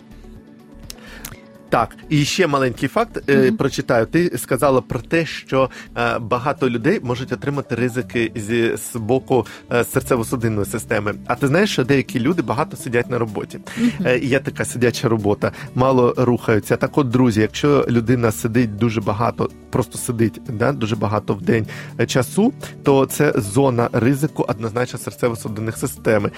Так, 1.69 1.95
і 2.10 2.25
ще 2.25 2.47
маленький 2.47 2.89
факт 2.89 3.17
mm-hmm. 3.17 3.58
прочитаю. 3.58 4.06
Ти 4.06 4.38
сказала 4.38 4.82
про 4.82 4.99
те, 4.99 5.25
що 5.25 5.69
е, 5.97 6.19
багато 6.19 6.69
людей 6.69 6.99
можуть 7.03 7.32
отримати 7.32 7.75
ризики 7.75 8.32
зі 8.36 8.75
з 8.77 8.95
боку 8.95 9.45
е, 9.71 9.82
серцево-судинної 9.82 10.65
системи. 10.65 11.13
А 11.25 11.36
ти 11.36 11.47
знаєш, 11.47 11.71
що 11.71 11.84
деякі 11.84 12.19
люди 12.19 12.41
багато 12.41 12.77
сидять 12.77 13.10
на 13.10 13.17
роботі. 13.17 13.60
Mm-hmm. 13.82 14.23
Є 14.25 14.39
така 14.39 14.65
сидяча 14.65 15.10
робота, 15.10 15.51
мало 15.75 16.13
рухаються. 16.17 16.77
Так, 16.77 16.97
от 16.97 17.10
друзі, 17.10 17.41
якщо 17.41 17.86
людина 17.89 18.32
сидить 18.32 18.75
дуже 18.75 19.01
багато, 19.01 19.49
просто 19.69 19.97
сидить 19.97 20.41
да, 20.49 20.71
дуже 20.71 20.95
багато 20.95 21.34
в 21.34 21.41
день 21.41 21.67
часу, 22.08 22.53
то 22.84 23.06
це 23.06 23.34
зона 23.36 23.89
ризику 23.93 24.45
однозначно 24.47 24.99
серцево-судинних 24.99 25.77
системи 25.77 26.32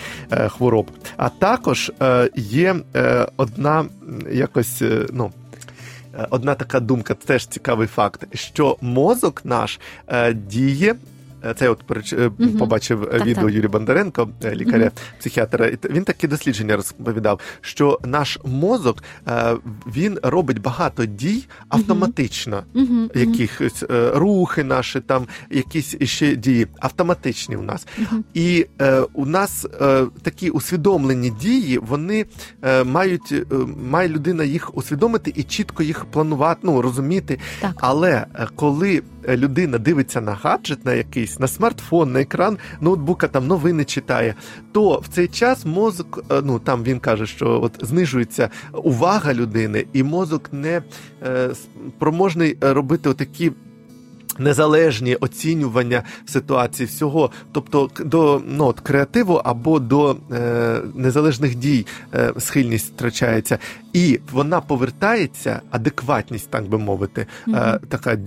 хвороб. 0.47 0.91
А 1.17 1.29
також 1.29 1.91
є 2.35 2.75
одна 3.37 3.85
якось 4.31 4.83
ну. 5.13 5.28
Одна 6.29 6.55
така 6.55 6.79
думка, 6.79 7.13
теж 7.13 7.47
цікавий 7.47 7.87
факт, 7.87 8.35
що 8.35 8.77
мозок 8.81 9.41
наш 9.43 9.79
е, 10.07 10.33
діє 10.33 10.91
е, 10.91 10.95
це 11.55 11.65
я 11.65 11.71
от 11.71 11.83
переч... 11.83 12.13
е, 12.13 12.31
побачив 12.59 13.03
е, 13.03 13.05
Так, 13.05 13.25
відео 13.25 13.43
так. 13.43 13.53
Юрія 13.53 13.69
Бондаренко, 13.69 14.29
е, 14.43 14.55
лікаря, 14.55 14.91
психіатра. 15.19 15.67
і 15.67 15.75
т- 15.75 15.89
Він 15.89 16.03
такі 16.03 16.27
дослідження 16.27 16.75
розповідав, 16.75 17.39
що 17.61 17.99
наш 18.05 18.39
мозок 18.45 19.03
е, 19.27 19.55
він 19.95 20.19
робить 20.23 20.61
багато 20.61 21.05
дій 21.05 21.47
автоматично. 21.69 22.63
Мгм, 22.73 23.09
Якихось 23.15 23.83
е, 23.91 24.11
рухи 24.15 24.63
наші, 24.63 24.99
там 24.99 25.27
якісь 25.49 25.95
ще 26.03 26.35
дії 26.35 26.67
автоматичні 26.79 27.55
у 27.55 27.61
нас. 27.61 27.87
І 28.33 28.65
е, 28.81 29.01
у 29.13 29.25
нас 29.25 29.65
е, 29.81 30.05
такі 30.21 30.49
усвідомлені 30.49 31.29
дії, 31.29 31.77
вони 31.77 32.25
е, 32.63 32.83
мають 32.83 33.31
е, 33.31 33.45
має 33.89 34.09
людина 34.09 34.43
їх 34.43 34.77
усвідомити 34.77 35.33
і 35.35 35.43
чітко 35.43 35.83
їх 35.83 36.05
планувати, 36.05 36.59
ну 36.63 36.81
розуміти. 36.81 37.39
Так. 37.59 37.71
Але 37.75 38.11
е, 38.35 38.47
коли 38.55 39.01
е, 39.27 39.37
людина 39.37 39.77
дивиться 39.77 40.21
на 40.21 40.31
гаджет 40.33 40.85
на 40.85 40.93
якийсь, 40.93 41.28
на 41.39 41.47
смартфон, 41.47 42.11
на 42.11 42.21
екран 42.21 42.57
ноутбука, 42.81 43.27
там 43.27 43.47
новини 43.47 43.83
читає, 43.85 44.35
то 44.71 44.99
в 44.99 45.07
цей 45.07 45.27
час 45.27 45.65
мозок, 45.65 46.23
е, 46.31 46.41
ну 46.43 46.59
там 46.59 46.83
він 46.83 46.99
каже, 46.99 47.25
що 47.25 47.61
от 47.61 47.71
знижується 47.81 48.49
увага 48.73 49.33
людини, 49.33 49.85
і 49.93 50.03
мозок 50.03 50.49
не 50.51 50.81
е, 51.23 51.49
спроможний 51.97 52.57
робити 52.61 53.09
отакі. 53.09 53.51
Незалежні 54.39 55.15
оцінювання 55.15 56.03
ситуації 56.25 56.87
всього, 56.87 57.31
тобто 57.51 57.89
до 58.05 58.41
ну, 58.47 58.65
от, 58.65 58.79
креативу 58.79 59.33
або 59.43 59.79
до 59.79 60.17
е, 60.31 60.81
незалежних 60.95 61.55
дій 61.55 61.85
е, 62.13 62.33
схильність 62.39 62.93
втрачається, 62.95 63.57
і 63.93 64.19
вона 64.31 64.61
повертається, 64.61 65.61
адекватність, 65.71 66.49
так 66.49 66.67
би 66.69 66.77
мовити, 66.77 67.21
е, 67.21 67.25
Мгм. 67.47 67.79
така 67.89 68.17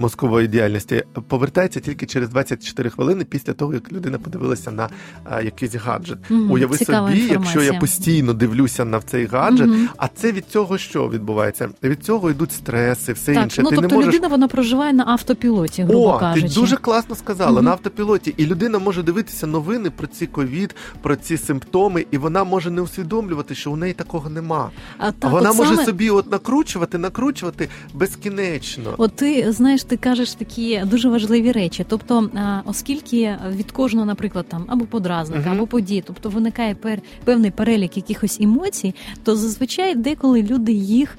мозкової 0.00 0.48
діяльності 0.48 1.02
повертається 1.28 1.80
тільки 1.80 2.06
через 2.06 2.28
24 2.28 2.90
хвилини 2.90 3.24
після 3.24 3.52
того, 3.52 3.74
як 3.74 3.92
людина 3.92 4.18
подивилася 4.18 4.70
на 4.70 4.88
е, 5.32 5.44
якийсь 5.44 5.74
гаджет. 5.74 6.18
Мгм. 6.28 6.50
Уяви 6.50 6.76
Цікава 6.76 7.08
собі, 7.08 7.20
якщо 7.30 7.62
я 7.62 7.72
постійно 7.74 8.32
дивлюся 8.32 8.84
на 8.84 9.00
цей 9.00 9.26
гаджет, 9.26 9.66
Мгм. 9.68 9.88
а 9.96 10.08
це 10.08 10.32
від 10.32 10.46
цього 10.48 10.78
що 10.78 11.08
відбувається? 11.08 11.68
Від 11.82 12.04
цього 12.04 12.30
йдуть 12.30 12.52
стреси, 12.52 13.12
все 13.12 13.34
Так, 13.34 13.44
інше. 13.44 13.62
ну 13.62 13.70
Ти 13.70 13.76
тобто 13.76 13.88
не 13.88 13.94
можеш 13.94 14.14
людина 14.14 14.28
вона 14.28 14.48
проживає 14.48 14.92
на 14.92 15.04
автопілоті, 15.06 15.55
грубо 15.78 16.14
о, 16.14 16.18
кажучи. 16.18 16.48
ти 16.48 16.54
дуже 16.54 16.76
класно 16.76 17.14
сказала 17.16 17.52
Мгм. 17.52 17.64
на 17.64 17.70
автопілоті, 17.70 18.34
і 18.36 18.46
людина 18.46 18.78
може 18.78 19.02
дивитися 19.02 19.46
новини 19.46 19.90
про 19.90 20.06
ці 20.06 20.26
ковід, 20.26 20.74
про 21.02 21.16
ці 21.16 21.36
симптоми, 21.36 22.06
і 22.10 22.18
вона 22.18 22.44
може 22.44 22.70
не 22.70 22.80
усвідомлювати, 22.82 23.54
що 23.54 23.72
у 23.72 23.76
неї 23.76 23.92
такого 23.94 24.30
нема. 24.30 24.70
А, 24.98 25.08
А 25.08 25.12
так, 25.12 25.32
вона 25.32 25.50
от 25.50 25.56
може 25.56 25.70
саме... 25.74 25.84
собі 25.86 26.10
от 26.10 26.30
накручувати, 26.30 26.98
накручувати 26.98 27.68
безкінечно. 27.94 28.94
От 28.98 29.16
ти 29.16 29.52
знаєш, 29.52 29.84
ти 29.84 29.96
кажеш 29.96 30.34
такі 30.34 30.82
дуже 30.86 31.08
важливі 31.08 31.52
речі. 31.52 31.86
Тобто, 31.88 32.30
оскільки 32.64 33.36
від 33.56 33.72
кожного, 33.72 34.06
наприклад, 34.06 34.46
там 34.48 34.64
або 34.68 34.84
подразника, 34.84 35.40
Мгм. 35.48 35.52
або 35.58 35.66
події, 35.66 36.02
тобто 36.06 36.28
виникає 36.30 36.74
пер, 36.74 37.00
певний 37.24 37.50
перелік 37.50 37.96
якихось 37.96 38.40
емоцій, 38.40 38.94
то 39.22 39.36
зазвичай 39.36 39.94
деколи 39.94 40.42
люди 40.42 40.72
їх 40.72 41.18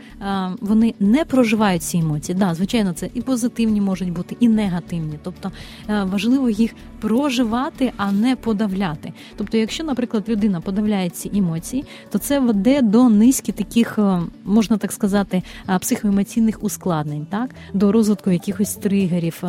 вони 0.61 0.93
не 0.99 1.25
проживають 1.25 1.83
ці 1.83 1.97
емоції. 1.97 2.37
Да, 2.37 2.53
звичайно, 2.55 2.93
це 2.93 3.09
і 3.13 3.21
позитивні 3.21 3.81
можуть 3.81 4.11
бути, 4.17 4.37
і 4.39 4.47
негативні. 4.47 5.19
Тобто 5.23 5.51
е, 5.89 6.03
важливо 6.03 6.49
їх 6.49 6.71
проживати, 6.99 7.91
а 7.97 8.11
не 8.11 8.35
подавляти. 8.35 9.13
Тобто, 9.37 9.57
якщо, 9.57 9.83
наприклад, 9.83 10.23
людина 10.29 10.61
подавляє 10.61 11.09
ці 11.09 11.31
емоції, 11.33 11.85
то 12.11 12.17
це 12.17 12.39
веде 12.39 12.81
до 12.81 13.09
низки 13.09 13.51
таких, 13.51 13.99
е, 13.99 14.19
можна 14.45 14.77
так 14.77 14.91
сказати, 14.91 15.43
е, 15.69 15.79
психоемоційних 15.79 16.63
ускладнень, 16.63 17.25
так 17.29 17.49
до 17.73 17.91
розвитку 17.91 18.31
якихось 18.31 18.75
тригерів, 18.75 19.43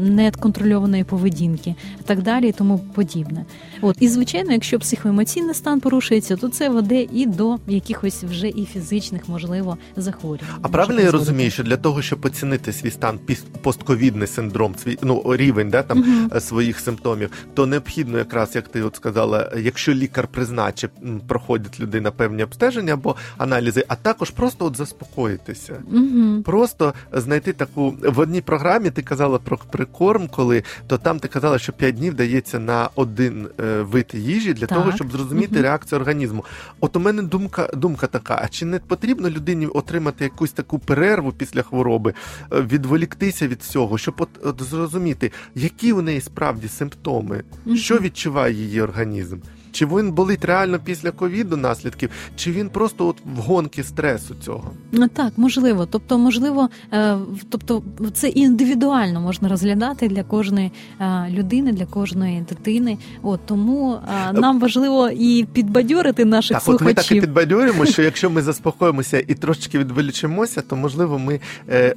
неконтрольованої 0.00 1.04
поведінки, 1.04 1.74
так 2.04 2.22
далі, 2.22 2.48
і 2.48 2.52
тому 2.52 2.78
подібне. 2.78 3.44
От 3.80 3.96
і 4.00 4.08
звичайно, 4.08 4.52
якщо 4.52 4.78
психоемоційний 4.78 5.54
стан 5.54 5.80
порушується, 5.80 6.36
то 6.36 6.48
це 6.48 6.68
веде 6.68 7.06
і 7.12 7.26
до 7.26 7.56
якихось 7.66 8.24
вже 8.24 8.48
і 8.48 8.64
фізичних, 8.64 9.28
можливо, 9.28 9.78
захворювань. 9.96 10.58
А 10.62 10.68
правильно 10.68 11.00
я 11.00 11.10
розумію, 11.10 11.50
що 11.50 11.62
для 11.62 11.76
того, 11.76 12.02
щоб 12.02 12.24
оцінити 12.24 12.72
свій 12.72 12.90
стан 12.90 13.18
піс- 13.26 13.44
постковідний 13.82 14.26
синдром, 14.28 14.74
свій 14.74 14.98
ну 15.02 15.22
рівень 15.36 15.70
да, 15.70 15.82
там 15.82 16.28
е, 16.34 16.40
своїх 16.40 16.80
симптомів, 16.80 17.30
то 17.54 17.66
необхідно, 17.66 18.18
якраз 18.18 18.54
як 18.56 18.68
ти 18.68 18.82
от 18.82 18.96
сказала, 18.96 19.52
якщо 19.58 19.94
лікар 19.94 20.26
призначив, 20.28 20.90
м, 21.04 21.20
проходить 21.28 21.80
людина 21.80 22.10
певні 22.10 22.42
обстеження 22.42 22.92
або 22.92 23.16
аналізи, 23.38 23.84
а 23.88 23.94
також 23.96 24.30
просто 24.30 24.64
от 24.64 24.76
заспокоїтися. 24.76 25.82
Мгм. 25.90 26.42
Просто 26.42 26.94
знайти 27.12 27.52
таку 27.52 27.94
в 28.02 28.18
одній 28.18 28.40
програмі. 28.40 28.90
Ти 28.90 29.02
казала 29.02 29.38
про 29.38 29.58
прикорм, 29.70 30.28
коли 30.28 30.62
то 30.86 30.98
там 30.98 31.18
ти 31.18 31.28
казала, 31.28 31.58
що 31.58 31.72
5 31.72 31.94
днів 31.94 32.14
дається 32.14 32.58
на 32.58 32.88
один 32.94 33.48
е, 33.60 33.80
вид 33.82 34.10
їжі 34.14 34.54
для 34.54 34.66
Так. 34.66 34.78
того, 34.78 34.92
щоб 34.92 35.12
зрозуміти 35.12 35.52
Мгм. 35.54 35.62
реакцію 35.62 36.00
організму. 36.00 36.44
От 36.80 36.96
у 36.96 37.00
мене 37.00 37.22
думка, 37.22 37.70
думка 37.74 38.06
така: 38.06 38.40
а 38.44 38.48
чи 38.48 38.66
не 38.66 38.78
потрібно 38.78 39.30
людині 39.30 39.66
отримати 39.66 40.24
якусь 40.24 40.52
таку 40.52 40.78
перерву 40.78 41.32
після 41.32 41.62
хвороби, 41.62 42.14
е, 42.52 42.60
відволіктися 42.60 43.48
від 43.48 43.62
всього, 43.68 43.98
щоб 43.98 44.14
от, 44.18 44.28
от 44.44 44.62
зрозуміти, 44.62 45.32
які 45.54 45.92
у 45.92 46.02
неї 46.02 46.20
справді 46.20 46.68
симптоми, 46.68 47.42
Мгм. 47.64 47.76
що 47.76 47.98
відчуває 47.98 48.54
її 48.54 48.80
організм? 48.80 49.38
Чи 49.78 49.86
він 49.86 50.12
болить 50.12 50.44
реально 50.44 50.78
після 50.84 51.10
ковіду 51.10 51.56
наслідків, 51.56 52.10
чи 52.36 52.52
він 52.52 52.68
просто 52.68 53.06
от 53.06 53.16
в 53.36 53.40
гонки 53.40 53.84
стресу 53.84 54.34
цього? 54.44 54.70
Ну, 54.92 55.08
Так, 55.08 55.32
можливо. 55.36 55.86
Тобто, 55.86 56.18
можливо, 56.18 56.68
е, 56.92 57.16
тобто 57.50 57.82
це 58.12 58.28
індивідуально 58.28 59.20
можна 59.20 59.48
розглядати 59.48 60.08
для 60.08 60.22
кожної 60.22 60.72
е, 61.00 61.26
людини, 61.30 61.72
для 61.72 61.86
кожної 61.86 62.40
дитини. 62.40 62.98
От 63.22 63.40
тому 63.46 63.98
е, 64.28 64.32
нам 64.32 64.60
важливо 64.60 65.08
і 65.08 65.46
підбадьорити 65.52 66.24
наших 66.24 66.56
Так, 66.56 66.68
от 66.68 66.80
ми 66.80 66.94
так 66.94 67.04
і 67.04 67.08
слухачів. 67.08 67.20
підбадьорюємо, 67.20 67.86
що 67.86 68.02
якщо 68.10 68.30
ми 68.30 68.42
заспокоїмося 68.42 69.24
і 69.26 69.34
трошечки 69.34 69.78
відволічимося, 69.78 70.62
то 70.62 70.76
можливо 70.76 71.18
ми 71.18 71.40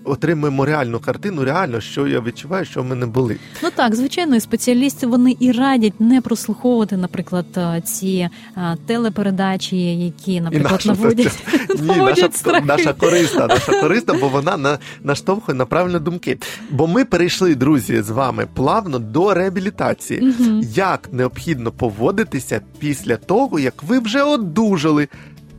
отримаємо 0.03 0.65
реальну 0.65 0.99
картину, 0.99 1.43
реально, 1.43 1.81
що 1.81 2.07
я 2.07 2.21
відчуваю, 2.21 2.65
що 2.65 2.81
в 2.81 2.85
мене 2.85 3.05
болить. 3.05 3.39
Ну 3.63 3.69
так, 3.75 3.95
звичайно, 3.95 4.35
і 4.35 4.39
спеціалісти 4.39 5.07
вони 5.07 5.35
і 5.39 5.51
радять 5.51 5.99
не 5.99 6.21
прослуховувати, 6.21 6.97
наприклад, 6.97 7.45
ці 7.81 8.29
е, 8.57 8.77
телепередачі, 8.85 9.77
які, 10.05 10.41
наприклад, 10.41 10.83
наводять, 10.85 11.43
Ні, 11.69 11.87
наша, 11.87 11.97
наводять 11.97 12.35
страхи. 12.35 12.65
наша 12.65 12.93
корисна, 12.93 13.47
наша 13.47 13.81
корисна, 13.81 14.13
бо 14.13 14.29
вона 14.29 14.57
на, 14.57 14.79
наштовхує 15.03 15.57
на 15.57 15.65
правильні 15.65 15.99
думки. 15.99 16.37
Бо 16.69 16.87
ми 16.87 17.05
перейшли, 17.05 17.55
друзі, 17.55 18.01
з 18.01 18.09
вами 18.09 18.47
плавно 18.53 18.99
до 18.99 19.33
реабілітації. 19.33 20.21
Мгм. 20.21 20.61
Як 20.73 21.09
необхідно 21.11 21.71
поводитися 21.71 22.61
після 22.79 23.17
того, 23.17 23.59
як 23.59 23.83
ви 23.83 23.99
вже 23.99 24.23
одужали 24.23 25.07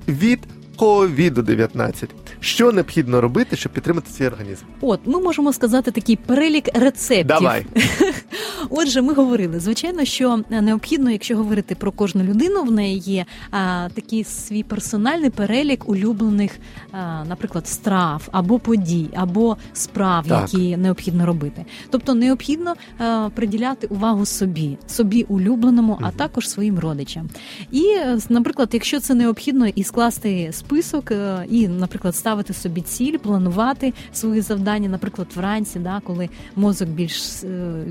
від 0.08 0.40
ковіду 0.76 1.42
19 1.42 2.10
Що 2.40 2.72
необхідно 2.72 3.20
робити, 3.20 3.56
щоб 3.56 3.72
підтримати 3.72 4.10
свій 4.10 4.26
організм? 4.26 4.64
От 4.80 5.00
ми 5.04 5.20
можемо 5.20 5.52
сказати 5.52 5.90
такий 5.90 6.16
перелік 6.16 6.68
рецептів. 6.74 7.26
Давай. 7.26 7.66
Отже, 8.70 9.02
ми 9.02 9.14
говорили, 9.14 9.60
звичайно, 9.60 10.04
що 10.04 10.40
необхідно, 10.50 11.10
якщо 11.10 11.36
говорити 11.36 11.74
про 11.74 11.92
кожну 11.92 12.22
людину, 12.22 12.62
в 12.62 12.72
неї 12.72 12.98
є 12.98 13.24
а, 13.50 13.88
такий 13.94 14.24
свій 14.24 14.62
персональний 14.62 15.30
перелік 15.30 15.88
улюблених, 15.88 16.58
а, 16.92 17.24
наприклад, 17.24 17.68
страв 17.68 18.28
або 18.32 18.58
подій, 18.58 19.08
або 19.14 19.56
справ, 19.72 20.26
Так. 20.28 20.52
які 20.52 20.76
необхідно 20.76 21.26
робити. 21.26 21.64
Тобто 21.90 22.14
необхідно 22.14 22.74
а, 22.98 23.28
приділяти 23.34 23.86
увагу 23.86 24.26
собі, 24.26 24.78
собі 24.86 25.22
улюбленому, 25.22 25.98
а 26.02 26.10
також 26.10 26.48
своїм 26.48 26.78
родичам. 26.78 27.28
І, 27.72 27.96
наприклад, 28.28 28.68
якщо 28.72 29.00
це 29.00 29.14
необхідно, 29.14 29.66
і 29.66 29.84
скласти 29.84 30.48
список, 30.52 31.10
е, 31.10 31.46
і, 31.50 31.68
наприклад, 31.68 32.16
ставити 32.16 32.52
собі 32.52 32.80
ціль, 32.80 33.18
планувати 33.18 33.92
свої 34.12 34.40
завдання, 34.40 34.88
наприклад, 34.88 35.28
вранці, 35.34 35.78
да, 35.78 36.00
коли 36.04 36.28
мозок 36.56 36.88
більш 36.88 37.44
е, 37.44 37.84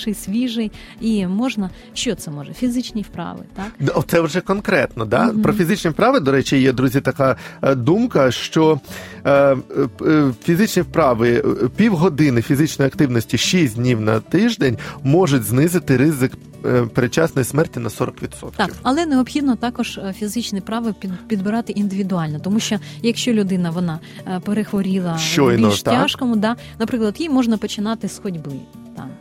відпочивший, 0.00 0.14
свіжий, 0.14 0.72
і 1.00 1.26
можна 1.26 1.70
що 1.94 2.14
це 2.14 2.30
може? 2.30 2.52
Фізичні 2.52 3.02
вправи, 3.02 3.44
так? 3.56 4.06
Це 4.06 4.20
вже 4.20 4.40
конкретно, 4.40 5.04
да? 5.04 5.24
Мгм. 5.24 5.42
Про 5.42 5.52
фізичні 5.52 5.90
вправи, 5.90 6.20
до 6.20 6.32
речі, 6.32 6.58
є, 6.58 6.72
друзі, 6.72 7.00
така 7.00 7.36
е, 7.62 7.74
думка, 7.74 8.30
що 8.30 8.80
е, 9.24 9.56
е, 10.02 10.32
фізичні 10.44 10.82
вправи, 10.82 11.42
е, 11.64 11.68
півгодини 11.76 12.42
фізичної 12.42 12.86
активності 12.88 13.38
6 13.38 13.76
днів 13.76 14.00
на 14.00 14.20
тиждень 14.20 14.78
можуть 15.02 15.42
знизити 15.42 15.96
ризик 15.96 16.32
е, 16.64 16.82
передчасної 16.94 17.44
смерті 17.44 17.80
на 17.80 17.88
40%. 17.88 18.50
Так, 18.56 18.70
але 18.82 19.06
необхідно 19.06 19.56
також 19.56 20.00
фізичні 20.18 20.60
вправи 20.60 20.94
під, 21.00 21.10
підбирати 21.28 21.72
індивідуально, 21.72 22.38
тому 22.38 22.60
що 22.60 22.76
якщо 23.02 23.32
людина 23.32 23.70
вона 23.70 23.98
перехворіла 24.44 25.18
Щойно, 25.18 25.68
більш 25.68 25.82
так. 25.82 26.02
тяжкому, 26.02 26.36
да, 26.36 26.56
наприклад, 26.78 27.14
їй 27.18 27.28
можна 27.28 27.58
починати 27.58 28.08
з 28.08 28.18
ходьби. 28.18 28.52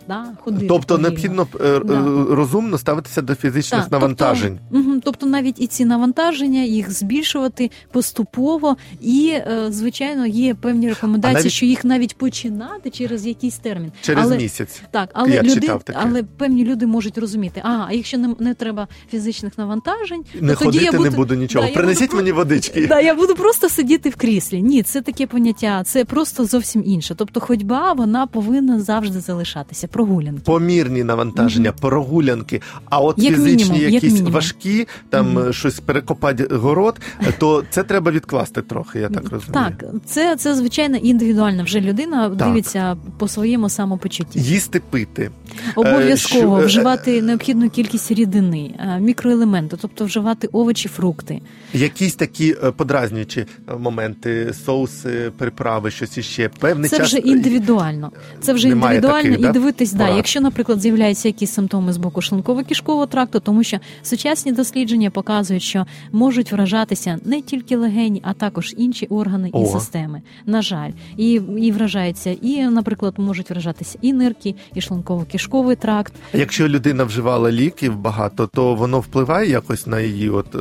Да, 0.10 0.26
ходити. 0.44 0.66
Тобто 0.68 0.88
повільно. 0.96 1.10
необхідно 1.10 1.48
е, 1.62 1.80
Да. 1.86 1.94
е, 1.94 2.36
розумно 2.36 2.78
ставитися 2.78 3.22
до 3.22 3.36
фізичних 3.36 3.82
Так, 3.82 3.92
навантажень. 3.92 4.60
Тобто, 4.72 5.00
тобто 5.04 5.26
навіть 5.26 5.62
і 5.62 5.68
ці 5.68 5.86
навантаження, 5.86 6.62
їх 6.64 6.92
збільшувати 6.92 7.72
поступово, 7.92 8.78
і 9.02 9.30
е, 9.34 9.66
звичайно 9.70 10.26
є 10.26 10.54
певні 10.56 10.90
рекомендації, 10.90 11.34
навіть- 11.36 11.52
що 11.52 11.66
їх 11.66 11.86
навіть 11.86 12.18
починати 12.18 12.90
через 12.90 13.26
якийсь 13.26 13.58
термін. 13.58 13.92
Через 14.02 14.26
але, 14.26 14.38
місяць. 14.38 14.82
Так, 14.92 15.10
але 15.14 15.30
Я 15.30 15.42
люди, 15.44 15.54
читав 15.56 15.84
таке. 15.84 16.00
але 16.04 16.24
певні 16.24 16.66
люди 16.66 16.88
можуть 16.88 17.18
розуміти, 17.18 17.62
а, 17.66 17.86
а 17.88 17.94
якщо 17.94 18.18
не, 18.18 18.36
не 18.40 18.54
треба 18.54 18.88
фізичних 19.12 19.58
навантажень, 19.58 20.24
Не 20.42 20.54
то 20.54 20.60
тоді 20.66 20.66
ходити 20.80 20.86
я 20.86 20.92
буду, 20.92 21.04
не 21.04 21.10
буду 21.10 21.36
нічого. 21.36 21.66
Да, 21.68 21.74
Принесіть 21.74 22.10
буду 22.12 22.18
мені 22.18 22.32
водички. 22.32 22.88
Да, 22.88 23.00
я 23.02 23.16
буду 23.16 23.36
просто 23.36 23.70
сидіти 23.70 24.10
в 24.10 24.16
кріслі. 24.16 24.62
Ні, 24.62 24.84
це 24.84 25.02
таке 25.02 25.28
поняття, 25.28 25.84
це 25.84 26.06
просто 26.06 26.46
зовсім 26.46 26.84
інше. 26.86 27.16
Тобто, 27.18 27.40
ходьба 27.40 27.94
вона 27.94 28.28
повинна 28.28 28.80
завжди 28.80 29.20
залишатися. 29.20 29.88
Прогулянки. 30.04 30.42
Помірні 30.46 31.04
навантаження, 31.04 31.72
прогулянки, 31.72 32.62
а 32.86 33.00
от 33.00 33.18
Як 33.18 33.36
фізичні 33.36 33.72
мінімум, 33.72 33.94
якісь 33.94 34.14
мінімум. 34.14 34.34
важкі, 34.34 34.88
там 35.10 35.40
е, 35.40 35.54
щось 35.54 35.80
перекопати 35.80 36.48
город, 36.56 37.00
е, 37.22 37.34
то 37.40 37.64
це 37.70 37.84
треба 37.84 38.12
відкласти 38.12 38.62
трохи, 38.62 39.00
я 39.00 39.10
так 39.10 39.24
розумію. 39.24 39.54
Так, 39.54 39.84
це, 40.06 40.36
це 40.36 40.56
звичайно 40.56 40.98
індивідуальна 40.98 41.64
вже 41.64 41.82
людина 41.82 42.30
Так. 42.30 42.38
дивиться 42.38 42.98
по 43.18 43.28
своєму 43.28 43.70
самопочутті. 43.70 44.40
Їсти 44.40 44.82
пити. 44.90 45.32
Обов'язково 45.76 46.56
що- 46.58 46.64
е, 46.64 46.66
вживати 46.66 47.22
необхідну 47.22 47.70
кількість 47.70 48.12
рідини, 48.12 48.76
е, 48.80 49.00
мікроелементи, 49.00 49.78
тобто 49.82 50.06
вживати 50.06 50.48
овочі, 50.48 50.88
фрукти. 50.90 51.42
Якісь 51.74 52.16
такі 52.16 52.56
е, 52.64 52.72
подразнюючі 52.72 53.40
е, 53.70 53.76
моменти, 53.80 54.54
соуси, 54.66 55.32
приправи, 55.38 55.92
щось 55.92 56.18
іще. 56.18 56.50
Певний 56.60 56.90
Це 56.90 56.98
час 56.98 57.08
вже 57.08 57.18
індивідуально. 57.18 58.12
Це 58.42 58.54
вже 58.54 58.68
Немає 58.68 58.96
індивідуально 58.98 59.24
таких, 59.24 59.40
і 59.40 59.44
да, 59.44 59.52
дивитись, 59.94 60.12
да, 60.12 60.18
якщо, 60.18 60.42
наприклад, 60.42 60.82
з'являються 60.82 61.28
якісь 61.28 61.52
симптоми 61.52 61.94
з 61.94 61.98
боку 61.98 62.22
шлунково-кишкового 62.22 63.08
тракту, 63.08 63.40
тому 63.40 63.64
що 63.64 63.78
сучасні 64.02 64.52
дослідження 64.52 65.10
показують, 65.10 65.64
що 65.64 65.86
можуть 66.12 66.52
вражатися 66.52 67.20
не 67.26 67.42
тільки 67.42 67.78
легені, 67.78 68.22
а 68.26 68.34
також 68.34 68.74
інші 68.78 69.06
органи 69.06 69.50
О. 69.54 69.64
і 69.64 69.66
системи. 69.66 70.22
На 70.46 70.62
жаль, 70.62 70.92
і, 71.18 71.32
і 71.60 71.72
вражаються, 71.72 72.36
і, 72.42 72.64
наприклад, 72.64 73.14
можуть 73.18 73.50
вражатися 73.50 73.98
і 74.02 74.14
нирки, 74.14 74.56
і 74.74 74.80
шлунково-кишковий 74.80 75.76
тракт. 75.76 76.14
Якщо 76.34 76.68
людина 76.68 77.04
вживала 77.04 77.52
ліків 77.52 77.98
багато, 77.98 78.48
то 78.48 78.76
воно 78.76 79.00
впливає 79.00 79.50
якось 79.50 79.88
на 79.88 80.00
її 80.00 80.30
от 80.30 80.56
е, 80.56 80.60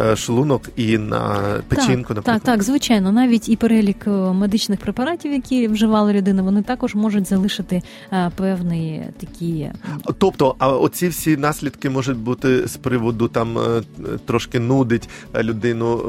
е, 0.00 0.16
шлунок 0.16 0.62
і 0.76 0.98
на 0.98 1.38
печінку, 1.68 2.08
так, 2.08 2.16
наприклад. 2.16 2.24
так, 2.24 2.42
так, 2.42 2.62
звичайно, 2.62 3.12
навіть 3.12 3.48
і 3.48 3.56
перелік 3.56 4.06
е, 4.06 4.10
медичних 4.10 4.80
препаратів, 4.80 5.32
які 5.32 5.68
вживала 5.68 6.12
людина, 6.12 6.42
вони 6.42 6.62
також 6.62 6.94
можуть 6.94 7.28
залишити 7.28 7.82
е, 8.12 8.30
певні 8.56 9.02
такі 9.20 9.70
Тобто, 10.18 10.54
а 10.58 10.76
оці 10.76 11.08
всі 11.08 11.36
наслідки 11.36 11.90
можуть 11.90 12.16
бути 12.16 12.68
з 12.68 12.76
приводу 12.76 13.28
там 13.28 13.58
е, 13.58 13.82
трошки 14.24 14.60
нудить 14.60 15.08
е, 15.34 15.42
людину, 15.42 16.02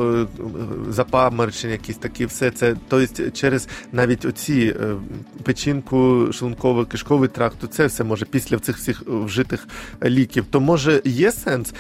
е, 0.93 1.67
якісь 1.69 1.97
такі, 1.97 2.25
все 2.25 2.51
це. 2.51 2.75
Тобто, 2.87 3.31
через 3.31 3.67
навіть 3.91 4.25
оці 4.25 4.75
печінку, 5.43 5.97
шлунково-кишковий 6.31 7.27
тракт, 7.27 7.57
то 7.59 7.67
це 7.67 7.85
все 7.85 8.03
може 8.03 8.25
після 8.25 8.59
цих 8.59 8.77
всіх 8.77 9.03
вжитих 9.07 9.67
ліків. 10.03 10.45
То 10.49 10.59
може 10.59 11.01
є 11.05 11.31
сенс 11.31 11.73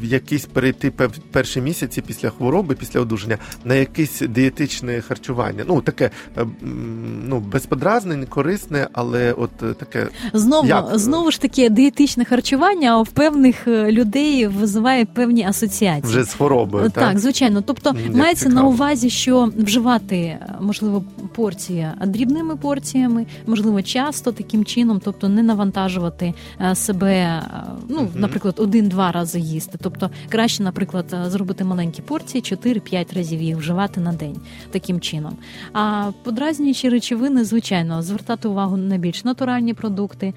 в 0.00 0.04
якийсь 0.04 0.46
перейти 0.46 0.90
перші 1.32 1.60
місяці 1.60 2.00
після 2.00 2.30
хвороби, 2.30 2.74
після 2.74 3.00
одужання 3.00 3.38
на 3.64 3.74
якесь 3.74 4.22
дієтичне 4.28 5.00
харчування. 5.00 5.64
Ну 5.68 5.80
таке 5.80 6.10
ну 7.24 7.40
безподразнене, 7.40 8.26
корисне, 8.26 8.88
але 8.92 9.32
от 9.32 9.59
таке 9.78 10.08
Знову 10.32 10.68
Як? 10.68 10.98
знову 10.98 11.30
ж 11.30 11.40
таки 11.40 11.68
дієтичне 11.70 12.24
харчування 12.24 13.00
у 13.00 13.04
певних 13.04 13.68
е, 13.68 13.92
людей 13.92 14.46
визиває 14.46 15.04
певні 15.04 15.44
асоціації. 15.44 16.10
вже 16.12 16.24
з 16.24 16.34
хворобою. 16.34 16.84
Е, 16.84 16.90
Так, 16.90 17.18
звичайно. 17.18 17.60
Тобто 17.62 17.94
Як 18.04 18.14
мається 18.14 18.48
на 18.48 18.64
увазі, 18.64 19.10
що 19.10 19.52
вживати 19.56 20.16
е, 20.16 20.54
можливо 20.60 21.04
порції 21.34 21.86
дрібними 22.06 22.56
порціями, 22.56 23.26
можливо, 23.46 23.82
часто 23.82 24.32
таким 24.32 24.64
чином, 24.64 25.00
тобто 25.04 25.28
не 25.28 25.42
навантажувати 25.42 26.34
е, 26.60 26.74
себе, 26.74 27.12
е, 27.14 27.42
ну, 27.88 28.08
наприклад, 28.14 28.54
один-два 28.58 29.12
рази 29.12 29.40
їсти. 29.40 29.78
Тобто 29.82 30.10
краще, 30.28 30.62
наприклад, 30.62 31.06
е, 31.26 31.30
зробити 31.30 31.64
маленькі 31.64 32.02
порції, 32.02 32.42
4-5 32.42 33.14
разів 33.16 33.42
їх 33.42 33.56
вживати 33.56 34.00
на 34.00 34.12
день 34.12 34.36
таким 34.70 35.00
чином. 35.00 35.36
А 35.72 36.10
подразнюючі 36.22 36.88
речовини, 36.88 37.44
звичайно, 37.44 38.02
звертати 38.02 38.48
увагу 38.48 38.76
на 38.76 38.96
більш 38.96 39.24
натуральні 39.24 39.49
продукти, 39.74 40.26
е, 40.26 40.34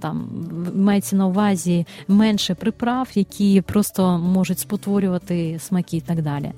там 0.00 0.28
мається 0.74 1.16
на 1.16 1.26
увазі 1.26 1.86
менше 2.08 2.54
приправ, 2.54 3.08
які 3.14 3.60
просто 3.60 4.18
можуть 4.18 4.58
спотворювати 4.58 5.58
смаки 5.58 5.96
і 5.96 6.00
так 6.00 6.22
далі. 6.22 6.52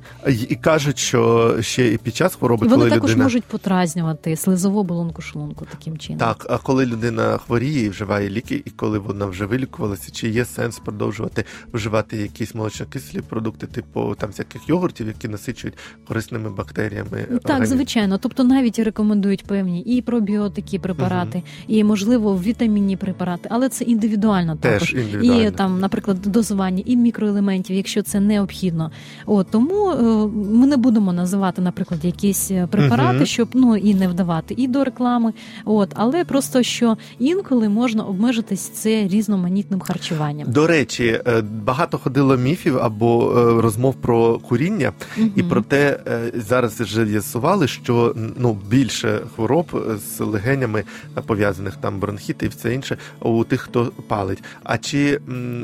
І, 0.48 0.54
кажуть, 0.54 0.98
що 0.98 1.56
ще 1.60 1.92
і 1.92 1.98
під 1.98 2.16
час 2.16 2.34
хвороби, 2.34 2.66
вони 2.66 2.76
коли 2.76 2.90
також 2.90 3.10
людина 3.10 3.24
можуть 3.24 3.44
потразнювати 3.44 4.36
слизову 4.36 4.80
оболонку 4.80 5.22
шлунку 5.22 5.66
таким 5.70 5.98
чином. 5.98 6.18
так, 6.18 6.46
а 6.50 6.58
коли 6.58 6.86
людина 6.86 7.38
хворіє 7.38 7.84
і 7.84 7.88
вживає 7.88 8.30
ліки, 8.30 8.62
і 8.64 8.70
коли 8.70 8.98
вона 8.98 9.26
вже 9.26 9.46
вилікувалася, 9.46 10.12
чи 10.12 10.28
є 10.28 10.44
сенс 10.44 10.78
продовжувати 10.78 11.44
вживати 11.72 12.16
якісь 12.16 12.54
молочнокислі 12.54 13.20
продукти, 13.20 13.66
типу 13.66 14.14
там 14.18 14.30
всяких 14.30 14.68
йогуртів, 14.68 15.06
які 15.06 15.28
насичують 15.28 15.78
корисними 16.08 16.50
бактеріями? 16.50 17.26
Так, 17.30 17.44
організм? 17.44 17.74
звичайно. 17.74 18.18
Тобто 18.18 18.44
навіть 18.44 18.78
рекомендують 18.78 19.44
певні 19.44 19.80
і 19.80 20.02
пробіотики 20.02 20.78
препарати, 20.78 21.42
і 21.72 21.84
можливо 21.84 22.36
вітамінні 22.36 22.96
препарати, 22.96 23.48
але 23.52 23.68
це 23.68 23.84
індивідуально 23.84 24.56
Теж 24.56 24.72
також. 24.72 24.92
індивідуально. 24.94 25.42
І 25.48 25.50
там, 25.50 25.80
наприклад, 25.80 26.22
дозування 26.22 26.82
і 26.86 26.96
мікроелементів, 26.96 27.76
якщо 27.76 28.02
це 28.02 28.20
необхідно. 28.20 28.90
От 29.26 29.46
тому 29.50 29.90
е, 29.90 30.02
ми 30.34 30.66
не 30.66 30.76
будемо 30.76 31.12
називати, 31.12 31.62
наприклад, 31.62 32.04
якісь 32.04 32.50
е, 32.50 32.66
препарати, 32.70 33.16
Мгм. 33.16 33.26
щоб 33.26 33.48
ну 33.54 33.76
і 33.76 33.94
не 33.94 34.08
вдавати 34.08 34.54
і 34.58 34.68
до 34.68 34.84
реклами. 34.84 35.32
От, 35.64 35.90
але 35.94 36.24
просто 36.24 36.62
що 36.62 36.96
інколи 37.18 37.68
можна 37.68 38.02
обмежитись 38.02 38.68
це 38.68 39.08
різноманітним 39.08 39.80
харчуванням. 39.80 40.52
До 40.52 40.66
речі, 40.66 41.20
е, 41.26 41.42
багато 41.64 41.98
ходило 41.98 42.36
міфів 42.36 42.78
або 42.78 43.32
розмов 43.62 43.94
про 43.94 44.38
куріння, 44.38 44.92
і 45.36 45.42
про 45.42 45.60
те 45.62 46.00
зараз 46.34 46.80
вже 46.80 47.06
з'ясували, 47.06 47.68
що 47.68 48.14
ну 48.36 48.58
більше 48.70 49.20
хвороб 49.36 49.66
з 50.16 50.20
легенями 50.20 50.84
е, 51.16 51.20
пов'язаних 51.62 51.76
там 51.76 51.98
бронхіти 52.00 52.46
і 52.46 52.48
все 52.48 52.74
інше 52.74 52.96
у 53.20 53.44
тих, 53.44 53.60
хто 53.60 53.92
палить. 54.08 54.42
А 54.64 54.78
чи 54.78 55.20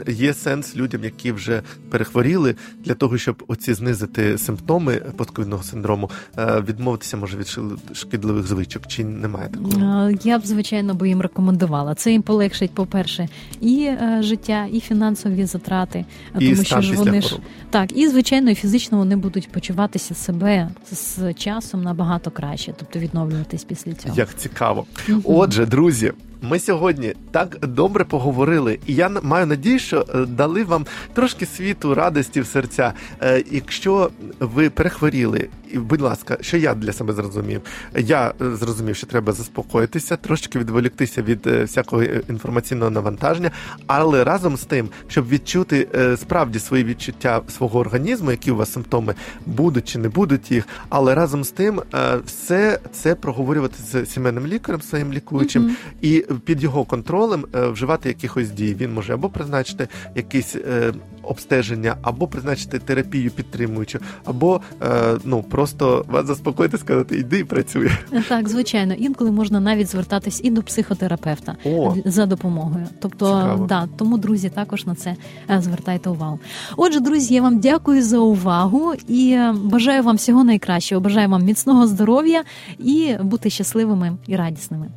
є 0.08 0.34
сенс 0.34 0.76
людям, 0.76 1.04
які 1.04 1.32
вже 1.32 1.62
перехворіли, 1.90 2.54
для 2.84 2.94
того, 2.94 3.18
щоб 3.18 3.44
оці 3.48 3.74
знизити 3.74 4.38
симптоми 4.38 5.02
постковідного 5.16 5.62
синдрому, 5.62 6.11
е, 6.38 6.64
відмовитися 6.68 7.16
може 7.16 7.37
від 7.37 7.58
шкідливих 7.92 8.46
звичок? 8.46 8.87
Чи 8.87 9.04
немає 9.04 9.48
такого? 9.48 10.08
Е, 10.08 10.18
Я 10.24 10.38
б 10.38 10.46
звичайно 10.46 10.94
би 10.94 11.08
їм 11.08 11.20
рекомендувала. 11.20 11.94
Це 11.94 12.12
їм 12.12 12.22
полегшить, 12.22 12.70
по-перше, 12.70 13.28
і 13.61 13.84
е, 13.84 14.18
життя, 14.22 14.66
і 14.72 14.80
фінансові 14.80 15.44
затрати, 15.44 16.04
І 16.38 16.50
тому 16.50 16.64
що 16.64 16.80
ж 16.80 16.94
вони 16.94 17.20
ж 17.20 17.38
так, 17.70 17.96
і 17.96 18.08
звичайно, 18.08 18.50
і 18.50 18.54
фізично 18.54 18.98
вони 18.98 19.16
будуть 19.16 19.48
почуватися 19.48 20.14
себе 20.14 20.70
з 20.92 21.34
часом 21.34 21.82
набагато 21.82 22.30
краще, 22.30 22.74
тобто 22.78 22.98
відновлюватись 22.98 23.64
після 23.64 23.92
цього. 23.92 24.14
Як 24.16 24.37
цікаво. 24.37 24.87
Отже, 25.24 25.66
друзі, 25.66 25.88
Búzia. 25.88 26.14
Ми 26.42 26.59
сьогодні 26.59 27.14
так 27.31 27.57
добре 27.62 28.05
поговорили, 28.05 28.79
і 28.87 28.94
я 28.94 29.09
маю 29.22 29.46
надію, 29.46 29.79
що 29.79 30.07
е, 30.14 30.27
дали 30.27 30.64
вам 30.64 30.87
трошки 31.14 31.46
світу, 31.46 31.94
радості 31.94 32.40
в 32.40 32.46
серця. 32.46 32.92
Е, 33.22 33.44
Якщо 33.51 34.11
ви 34.40 34.70
перехворіли, 34.70 35.48
і 35.72 35.79
будь 35.79 36.01
ласка, 36.01 36.38
що 36.40 36.57
я 36.57 36.74
для 36.74 36.92
себе 36.92 37.12
зрозумів? 37.12 37.61
Я 37.98 38.35
е, 38.42 38.57
зрозумів, 38.57 38.96
що 38.96 39.07
треба 39.07 39.33
заспокоїтися, 39.33 40.16
трошки 40.16 40.59
відволіктися 40.59 41.22
від 41.22 41.46
всякого 41.46 42.03
інформаційного 42.03 42.90
навантаження, 42.90 43.51
але 43.87 44.24
разом 44.24 44.57
з 44.57 44.64
тим, 44.64 44.88
щоб 45.09 45.29
відчути 45.29 45.88
справді 46.16 46.59
свої 46.59 46.85
відчуття 46.85 47.40
свого 47.48 47.79
організму, 47.79 48.31
які 48.31 48.51
у 48.51 48.57
вас 48.57 48.72
симптоми 48.72 49.14
будуть 49.46 49.88
чи 49.88 49.98
не 49.98 50.09
будуть 50.09 50.51
їх, 50.51 50.64
але 50.88 51.14
разом 51.14 51.44
з 51.44 51.51
тим 51.51 51.83
все 52.27 52.79
це 52.92 53.14
проговорювати 53.14 53.74
з 53.92 54.07
сімейним 54.07 54.46
лікарем, 54.46 54.83
своїм 54.83 55.12
лікуючим, 55.12 55.62
Мгм. 55.62 55.77
і 56.03 56.24
під 56.44 56.62
його 56.62 56.84
контролем 56.84 57.44
е, 57.54 57.66
вживати 57.66 58.08
якихось 58.08 58.50
дій. 58.50 58.76
Він 58.80 58.94
може 58.94 59.14
або 59.14 59.28
призначити 59.28 59.88
якісь 60.14 60.56
е, 60.56 60.92
обстеження, 61.22 61.96
або 62.02 62.26
призначити 62.26 62.78
терапію 62.78 63.30
підтримуючу, 63.30 63.98
або 64.24 64.60
е, 64.82 65.16
ну 65.24 65.42
просто 65.42 66.04
вас 66.08 66.26
заспокоїти, 66.26 66.78
сказати, 66.78 67.16
йди 67.16 67.38
і 67.38 67.44
працюй. 67.44 67.90
Так, 68.28 68.48
звичайно, 68.48 68.94
інколи 68.94 69.30
можна 69.30 69.60
навіть 69.60 69.88
звертатись 69.88 70.40
і 70.44 70.50
до 70.50 70.62
психотерапевта 70.62 71.56
О. 71.64 71.94
за 72.04 72.26
допомогою. 72.26 72.86
Тобто, 73.00 73.26
Цікаво. 73.26 73.66
да, 73.66 73.88
тому 73.96 74.18
друзі, 74.18 74.48
також 74.48 74.86
на 74.86 74.94
це 74.94 75.16
звертайте 75.58 76.10
увагу. 76.10 76.40
Отже, 76.76 77.00
друзі, 77.00 77.34
я 77.34 77.42
вам 77.42 77.58
дякую 77.58 78.02
за 78.02 78.18
увагу 78.18 78.92
і 79.08 79.38
бажаю 79.54 80.02
вам 80.02 80.16
всього 80.16 80.44
найкращого. 80.44 81.00
Бажаю 81.00 81.28
вам 81.28 81.44
міцного 81.44 81.86
здоров'я 81.86 82.44
і 82.78 83.16
бути 83.22 83.50
щасливими 83.50 84.16
і 84.26 84.36
радісними. 84.36 84.88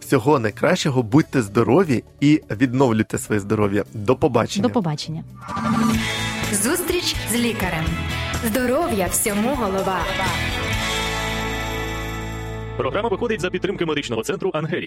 Всього 0.00 0.38
найкращого, 0.38 1.02
будьте 1.02 1.42
здорові 1.42 2.04
і 2.20 2.42
відновлюйте 2.50 3.18
своє 3.18 3.40
здоров'я. 3.40 3.84
До 3.94 4.16
побачення. 4.16 4.68
До 4.68 4.74
побачення. 4.74 5.24
Зустріч 6.52 7.16
з 7.32 7.34
лікарем. 7.34 7.84
Здоров'я 8.46 9.06
всьому 9.06 9.54
голова. 9.54 10.00
Програма 12.76 13.08
виходить 13.08 13.40
за 13.40 13.50
підтримки 13.50 13.86
медичного 13.86 14.22
центру 14.22 14.50
Ангелія. 14.54 14.86